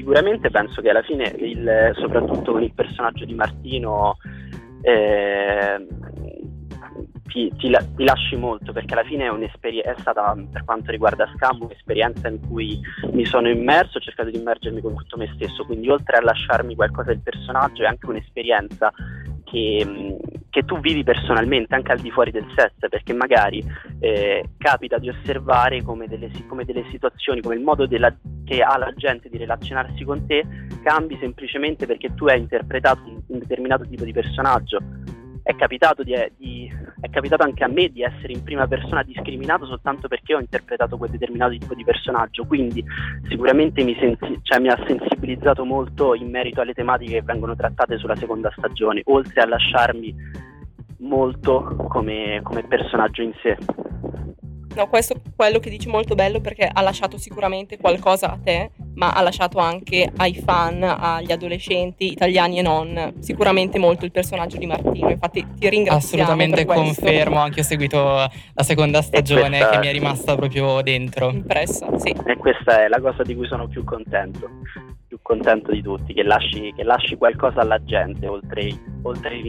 sicuramente 0.00 0.50
penso 0.50 0.80
che 0.80 0.88
alla 0.88 1.02
fine, 1.02 1.28
il- 1.38 1.92
soprattutto 1.96 2.52
con 2.52 2.62
il 2.62 2.72
personaggio 2.72 3.26
di 3.26 3.34
Martino, 3.34 4.16
eh, 4.80 5.86
ti, 7.28 7.52
ti 7.58 7.70
ti 7.94 8.04
lasci 8.04 8.34
molto 8.36 8.72
perché 8.72 8.94
alla 8.94 9.04
fine 9.04 9.26
è, 9.28 9.82
è 9.82 9.94
stata, 9.98 10.34
per 10.50 10.64
quanto 10.64 10.90
riguarda 10.90 11.30
Scam, 11.36 11.60
un'esperienza 11.62 12.28
in 12.28 12.40
cui 12.48 12.80
mi 13.12 13.24
sono 13.26 13.48
immerso, 13.48 13.98
ho 13.98 14.00
cercato 14.00 14.30
di 14.30 14.38
immergermi 14.38 14.80
con 14.80 14.96
tutto 14.96 15.18
me 15.18 15.30
stesso, 15.34 15.64
quindi 15.64 15.88
oltre 15.90 16.16
a 16.16 16.22
lasciarmi 16.22 16.74
qualcosa 16.74 17.10
del 17.10 17.20
personaggio 17.22 17.82
è 17.82 17.86
anche 17.86 18.06
un'esperienza 18.06 18.90
che, 19.50 20.16
che 20.48 20.64
tu 20.64 20.78
vivi 20.80 21.02
personalmente 21.02 21.74
anche 21.74 21.92
al 21.92 21.98
di 21.98 22.10
fuori 22.10 22.30
del 22.30 22.46
set 22.54 22.88
perché 22.88 23.12
magari 23.12 23.64
eh, 23.98 24.50
capita 24.56 24.98
di 24.98 25.08
osservare 25.08 25.82
come 25.82 26.06
delle, 26.06 26.30
come 26.46 26.64
delle 26.64 26.84
situazioni, 26.90 27.40
come 27.40 27.56
il 27.56 27.62
modo 27.62 27.86
della- 27.86 28.14
che 28.44 28.62
ha 28.62 28.78
la 28.78 28.92
gente 28.96 29.28
di 29.28 29.36
relazionarsi 29.36 30.04
con 30.04 30.26
te 30.26 30.44
cambi 30.82 31.16
semplicemente 31.20 31.86
perché 31.86 32.14
tu 32.14 32.26
hai 32.26 32.38
interpretato 32.38 33.02
un, 33.04 33.20
un 33.26 33.38
determinato 33.38 33.86
tipo 33.86 34.04
di 34.04 34.12
personaggio. 34.12 34.78
È 35.50 35.56
capitato, 35.56 36.04
di- 36.04 36.14
di- 36.36 36.72
è 37.00 37.10
capitato 37.10 37.42
anche 37.42 37.64
a 37.64 37.66
me 37.66 37.88
di 37.88 38.02
essere 38.02 38.32
in 38.32 38.44
prima 38.44 38.68
persona 38.68 39.02
discriminato 39.02 39.66
soltanto 39.66 40.06
perché 40.06 40.36
ho 40.36 40.38
interpretato 40.38 40.96
quel 40.96 41.10
determinato 41.10 41.50
tipo 41.58 41.74
di 41.74 41.82
personaggio, 41.82 42.44
quindi 42.44 42.84
sicuramente 43.28 43.82
mi, 43.82 43.96
sensi- 43.98 44.38
cioè, 44.42 44.60
mi 44.60 44.68
ha 44.68 44.80
sensibilizzato 44.86 45.64
molto 45.64 46.14
in 46.14 46.30
merito 46.30 46.60
alle 46.60 46.72
tematiche 46.72 47.14
che 47.14 47.22
vengono 47.22 47.56
trattate 47.56 47.98
sulla 47.98 48.14
seconda 48.14 48.52
stagione, 48.56 49.02
oltre 49.06 49.40
a 49.40 49.48
lasciarmi 49.48 50.14
molto 50.98 51.74
come, 51.88 52.38
come 52.44 52.62
personaggio 52.62 53.22
in 53.22 53.32
sé. 53.42 53.56
No, 54.74 54.88
questo 54.88 55.14
è 55.14 55.16
quello 55.34 55.58
che 55.58 55.68
dici 55.68 55.88
molto 55.88 56.14
bello 56.14 56.40
perché 56.40 56.68
ha 56.72 56.80
lasciato 56.80 57.18
sicuramente 57.18 57.76
qualcosa 57.76 58.30
a 58.30 58.38
te, 58.42 58.70
ma 58.94 59.12
ha 59.12 59.20
lasciato 59.20 59.58
anche 59.58 60.10
ai 60.16 60.34
fan, 60.34 60.82
agli 60.82 61.32
adolescenti 61.32 62.12
italiani 62.12 62.58
e 62.60 62.62
non, 62.62 63.14
sicuramente 63.18 63.78
molto 63.78 64.04
il 64.04 64.12
personaggio 64.12 64.58
di 64.58 64.66
Martino. 64.66 65.10
Infatti 65.10 65.44
ti 65.58 65.68
ringraziamo 65.68 66.22
Assolutamente 66.22 66.64
confermo, 66.64 67.40
anche 67.40 67.60
ho 67.60 67.64
seguito 67.64 67.98
la 67.98 68.62
seconda 68.62 69.02
stagione 69.02 69.58
questa- 69.58 69.70
che 69.70 69.78
mi 69.78 69.86
è 69.88 69.92
rimasta 69.92 70.36
proprio 70.36 70.80
dentro. 70.82 71.30
Impressa, 71.30 71.88
sì. 71.98 72.14
E 72.24 72.36
questa 72.36 72.84
è 72.84 72.88
la 72.88 73.00
cosa 73.00 73.22
di 73.24 73.34
cui 73.34 73.48
sono 73.48 73.66
più 73.66 73.82
contento, 73.82 74.48
più 75.08 75.18
contento 75.20 75.72
di 75.72 75.82
tutti, 75.82 76.12
che 76.14 76.22
lasci, 76.22 76.72
che 76.76 76.84
lasci 76.84 77.16
qualcosa 77.16 77.60
alla 77.60 77.82
gente, 77.82 78.28
oltre, 78.28 78.68
oltre- 79.02 79.42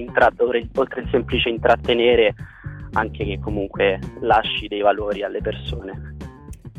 oltre 0.73 1.01
il 1.01 1.07
semplice 1.11 1.49
intrattenere, 1.49 2.33
anche 2.93 3.25
che 3.25 3.39
comunque 3.39 3.99
lasci 4.19 4.67
dei 4.67 4.81
valori 4.81 5.23
alle 5.23 5.41
persone. 5.41 6.15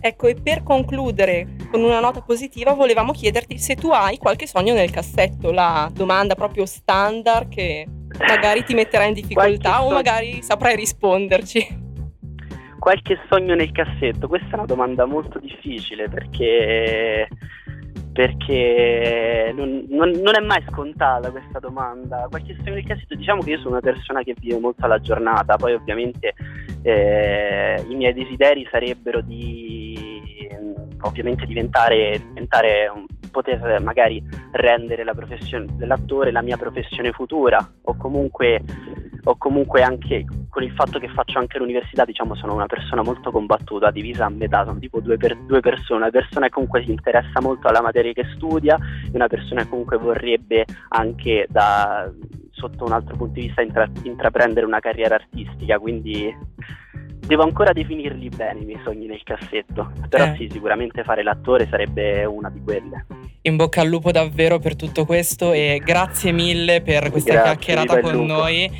Ecco, 0.05 0.27
e 0.27 0.35
per 0.35 0.65
concludere 0.65 1.47
con 1.71 1.83
una 1.83 2.01
nota 2.01 2.23
positiva, 2.23 2.73
volevamo 2.73 3.13
chiederti 3.13 3.57
se 3.57 3.77
tu 3.77 3.91
hai 3.91 4.19
qualche 4.19 4.49
sogno 4.49 4.75
nel 4.75 4.91
cassetto, 4.91 5.53
la 5.53 5.89
domanda 5.95 6.35
proprio 6.35 6.67
standard 6.67 7.49
che 7.49 7.87
magari 8.19 8.65
ti 8.65 8.75
metterà 8.75 9.05
in 9.05 9.15
difficoltà 9.15 9.69
Qualche 9.69 9.69
o 9.69 9.83
sogno- 9.83 9.95
magari 9.95 10.43
saprai 10.43 10.75
risponderci. 10.75 11.81
Qualche 12.81 13.17
sogno 13.31 13.55
nel 13.55 13.71
cassetto? 13.71 14.27
Questa 14.27 14.51
è 14.51 14.55
una 14.55 14.65
domanda 14.65 15.05
molto 15.05 15.39
difficile 15.39 16.09
perché, 16.09 17.29
perché 18.13 19.53
non, 19.57 19.85
non- 19.89 20.11
non 20.11 20.35
è 20.37 20.41
mai 20.41 20.63
scontata 20.71 21.31
questa 21.31 21.59
domanda. 21.59 22.27
Qualche 22.29 22.55
sogno 22.59 22.75
nel 22.75 22.87
cassetto? 22.87 23.15
Diciamo 23.15 23.43
che 23.43 23.51
io 23.51 23.59
sono 23.59 23.71
una 23.71 23.81
persona 23.81 24.23
che 24.23 24.35
vive 24.39 24.59
molto 24.59 24.85
alla 24.85 25.01
giornata, 25.01 25.57
poi 25.57 25.73
ovviamente 25.75 26.35
eh, 26.83 27.85
i 27.89 27.95
miei 27.95 28.13
desideri 28.13 28.67
sarebbero 28.71 29.21
di 29.23 30.21
ovviamente 31.05 31.47
diventare, 31.47 32.21
diventare 32.29 32.91
un- 32.95 33.05
poter 33.33 33.81
magari 33.81 34.23
rendere 34.53 35.03
la 35.03 35.15
professione 35.15 35.67
dell'attore 35.73 36.31
la 36.31 36.43
mia 36.43 36.57
professione 36.57 37.11
futura 37.11 37.59
o 37.83 37.97
comunque 37.97 38.63
o 39.25 39.37
comunque 39.37 39.83
anche 39.83 40.25
con 40.49 40.65
il 40.65 40.73
fatto 40.73 40.99
che 40.99 41.07
faccio 41.09 41.39
anche 41.39 41.57
l'università, 41.57 42.05
diciamo, 42.05 42.35
sono 42.35 42.55
una 42.55 42.67
persona 42.67 43.03
molto 43.03 43.31
combattuta, 43.31 43.93
divisa 43.93 44.25
a 44.25 44.29
metà, 44.29 44.65
sono 44.65 44.81
tipo 44.81 44.99
due, 45.01 45.17
per- 45.17 45.39
due 45.47 45.61
persone, 45.61 46.01
una 46.01 46.11
persona 46.11 46.47
che 46.47 46.53
comunque 46.53 46.83
si 46.83 46.91
interessa 46.91 47.41
molto 47.41 47.69
alla 47.69 47.81
materia 47.81 48.13
che 48.13 48.27
studia 48.35 48.75
e 48.77 49.11
una 49.13 49.29
persona 49.29 49.63
che 49.63 49.69
comunque 49.69 49.97
vorrebbe 49.97 50.65
anche 50.89 51.47
da 51.49 52.13
sotto 52.51 52.85
un 52.85 52.93
altro 52.93 53.17
punto 53.17 53.35
di 53.35 53.47
vista 53.47 53.63
intra- 53.63 53.89
intraprendere 54.03 54.67
una 54.67 54.81
carriera 54.81 55.15
artistica, 55.15 55.79
quindi 55.79 56.37
devo 57.25 57.45
ancora 57.45 57.73
definirli 57.73 58.29
bene 58.29 58.61
i 58.61 58.65
miei 58.65 58.81
sogni 58.83 59.07
nel 59.07 59.23
cassetto, 59.23 59.93
però 60.09 60.25
Eh. 60.25 60.35
sì, 60.37 60.49
sicuramente 60.51 61.05
fare 61.05 61.23
l'attore 61.23 61.69
sarebbe 61.69 62.25
una 62.25 62.51
di 62.51 62.61
quelle. 62.61 63.07
In 63.45 63.57
bocca 63.57 63.81
al 63.81 63.89
lupo 63.89 64.13
davvero 64.13 64.61
per 64.61 64.77
tutto 64.77 65.05
questo 65.05 65.51
e 65.51 65.83
grazie 65.85 66.31
mille 66.31 66.81
per 66.81 67.11
questa 67.11 67.33
Grazie, 67.33 67.57
chiacchierata 67.57 68.01
con 68.01 68.13
lupo. 68.13 68.25
noi. 68.25 68.63
Eh, 68.65 68.71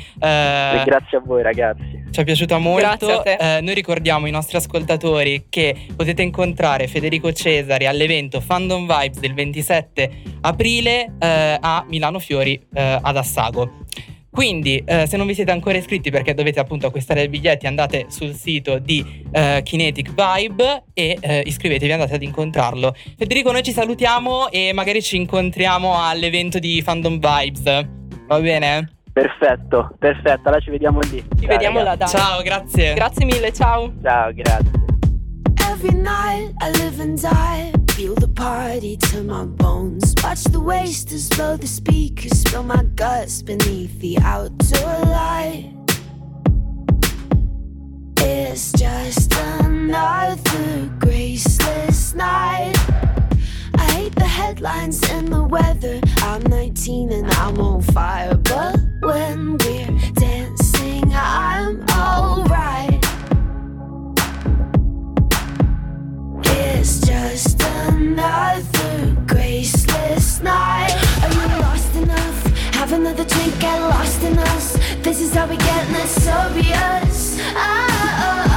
grazie 0.85 1.17
a 1.17 1.19
voi 1.19 1.43
ragazzi. 1.43 2.05
Ci 2.09 2.21
è 2.21 2.23
piaciuta 2.23 2.57
molto. 2.59 2.79
Grazie 2.79 3.11
a 3.11 3.21
te. 3.21 3.57
Eh, 3.57 3.61
noi 3.61 3.73
ricordiamo 3.73 4.25
ai 4.25 4.31
nostri 4.31 4.55
ascoltatori 4.55 5.47
che 5.49 5.87
potete 5.93 6.21
incontrare 6.21 6.87
Federico 6.87 7.33
Cesari 7.33 7.87
all'evento 7.87 8.39
Fandom 8.39 8.87
Vibes 8.87 9.19
del 9.19 9.33
27 9.33 10.11
aprile 10.41 11.13
eh, 11.19 11.57
a 11.59 11.83
Milano 11.89 12.19
Fiori 12.19 12.53
eh, 12.73 12.99
ad 13.01 13.17
Assago. 13.17 13.81
Quindi, 14.33 14.81
eh, 14.83 15.05
se 15.05 15.15
non 15.15 15.27
vi 15.27 15.35
siete 15.35 15.51
ancora 15.51 15.77
iscritti 15.77 16.09
perché 16.09 16.33
dovete 16.33 16.59
appunto 16.59 16.87
acquistare 16.87 17.21
i 17.21 17.29
biglietti, 17.29 17.67
andate 17.67 18.07
sul 18.09 18.33
sito 18.33 18.79
di 18.79 19.23
eh, 19.31 19.61
Kinetic 19.63 20.09
Vibe 20.09 20.85
e 20.91 21.17
eh, 21.21 21.43
iscrivetevi, 21.45 21.91
andate 21.91 22.15
ad 22.15 22.23
incontrarlo. 22.23 22.95
Federico, 23.15 23.51
noi 23.51 23.61
ci 23.61 23.71
salutiamo 23.71 24.49
e 24.49 24.71
magari 24.73 25.03
ci 25.03 25.17
incontriamo 25.17 26.03
all'evento 26.03 26.57
di 26.57 26.81
Fandom 26.81 27.19
Vibes. 27.19 27.87
Va 28.27 28.39
bene? 28.39 28.93
Perfetto, 29.13 29.95
perfetto, 29.99 30.47
allora 30.47 30.59
ci 30.59 30.71
vediamo 30.71 30.99
lì. 31.01 31.21
Ci 31.21 31.41
Ciao, 31.41 31.47
vediamo 31.47 31.77
là, 31.77 31.91
ragazzi. 31.91 32.15
dai. 32.15 32.23
Ciao, 32.23 32.41
grazie. 32.41 32.93
Grazie 32.95 33.25
mille, 33.25 33.53
ciao. 33.53 33.93
Ciao, 34.01 34.33
grazie. 34.33 34.71
Feel 37.95 38.15
the 38.15 38.27
party 38.27 38.97
to 38.97 39.23
my 39.23 39.45
bones. 39.45 40.15
Watch 40.23 40.45
the 40.45 40.59
wasters 40.59 41.29
blow 41.29 41.57
the 41.57 41.67
speakers. 41.67 42.39
Spill 42.39 42.63
my 42.63 42.83
guts 42.95 43.43
beneath 43.43 43.99
the 43.99 44.17
outdoor 44.17 44.99
light. 45.05 45.71
It's 48.17 48.71
just 48.71 49.31
another 49.35 50.91
graceless 50.97 52.15
night. 52.15 52.73
I 53.75 53.91
hate 53.91 54.15
the 54.15 54.25
headlines 54.25 55.07
and 55.11 55.27
the 55.27 55.43
weather. 55.43 56.01
I'm 56.17 56.41
19 56.41 57.11
and 57.11 57.31
I'm 57.33 57.59
on 57.59 57.83
fire. 57.83 58.33
But 58.35 58.79
when 59.01 59.57
we're 59.59 59.99
dancing, 60.13 61.13
I'm 61.13 61.85
alright. 61.91 63.05
It's 66.43 66.99
just 67.01 67.52
another 68.13 69.15
graceless 69.25 70.41
night. 70.41 70.93
Are 71.23 71.33
you 71.33 71.61
lost 71.61 71.95
enough? 71.95 72.45
Have 72.75 72.91
another 72.93 73.25
drink, 73.25 73.59
get 73.59 73.79
lost 73.79 74.21
in 74.21 74.37
us. 74.37 74.77
This 75.01 75.19
is 75.19 75.33
how 75.33 75.47
we 75.47 75.57
get 75.57 75.89
less 75.91 76.27
obvious. 76.27 77.39
Ah, 77.55 77.87
ah, 77.89 78.47
ah. 78.49 78.52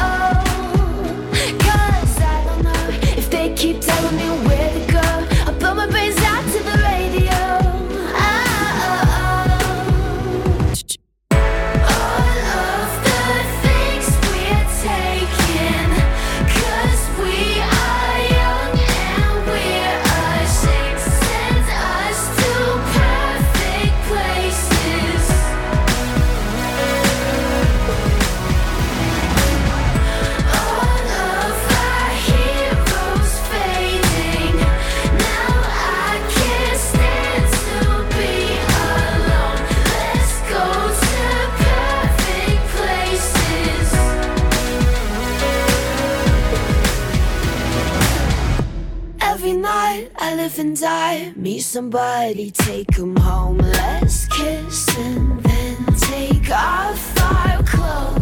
Somebody, 51.55 52.51
take 52.51 52.89
them 52.97 53.15
home. 53.17 53.59
Let's 53.59 54.27
kiss 54.27 54.89
and 54.99 55.41
then 55.45 55.87
take 55.97 56.51
off 56.51 57.23
our 57.23 57.63
clothes. 57.63 58.16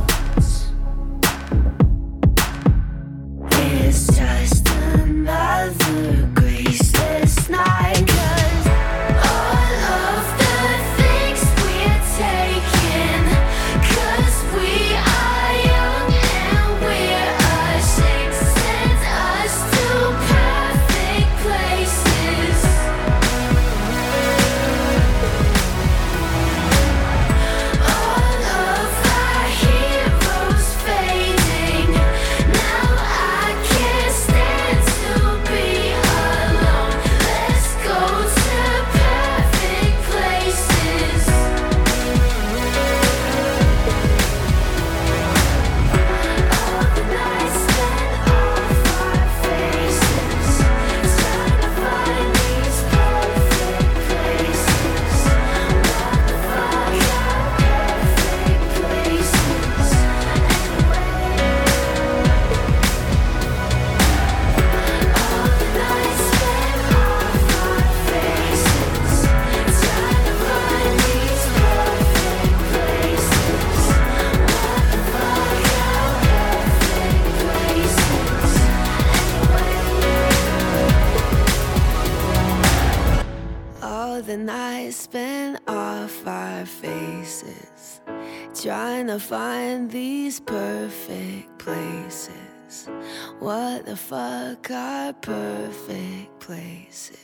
Find 89.25 89.91
these 89.91 90.39
perfect 90.39 91.59
places. 91.59 92.91
What 93.39 93.87
the 93.87 93.97
fuck 93.97 94.71
are 94.71 95.15
perfect 95.15 96.41
places 96.41 97.19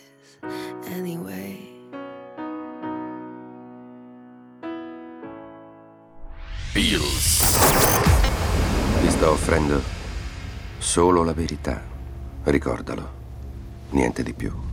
anyway? 0.86 1.58
Bills. 6.72 7.42
Ti 9.00 9.10
sto 9.10 9.32
offrendo 9.32 9.82
solo 10.78 11.22
la 11.22 11.34
verità. 11.34 11.82
Ricordalo. 12.44 13.18
Niente 13.90 14.22
di 14.22 14.32
più. 14.32 14.69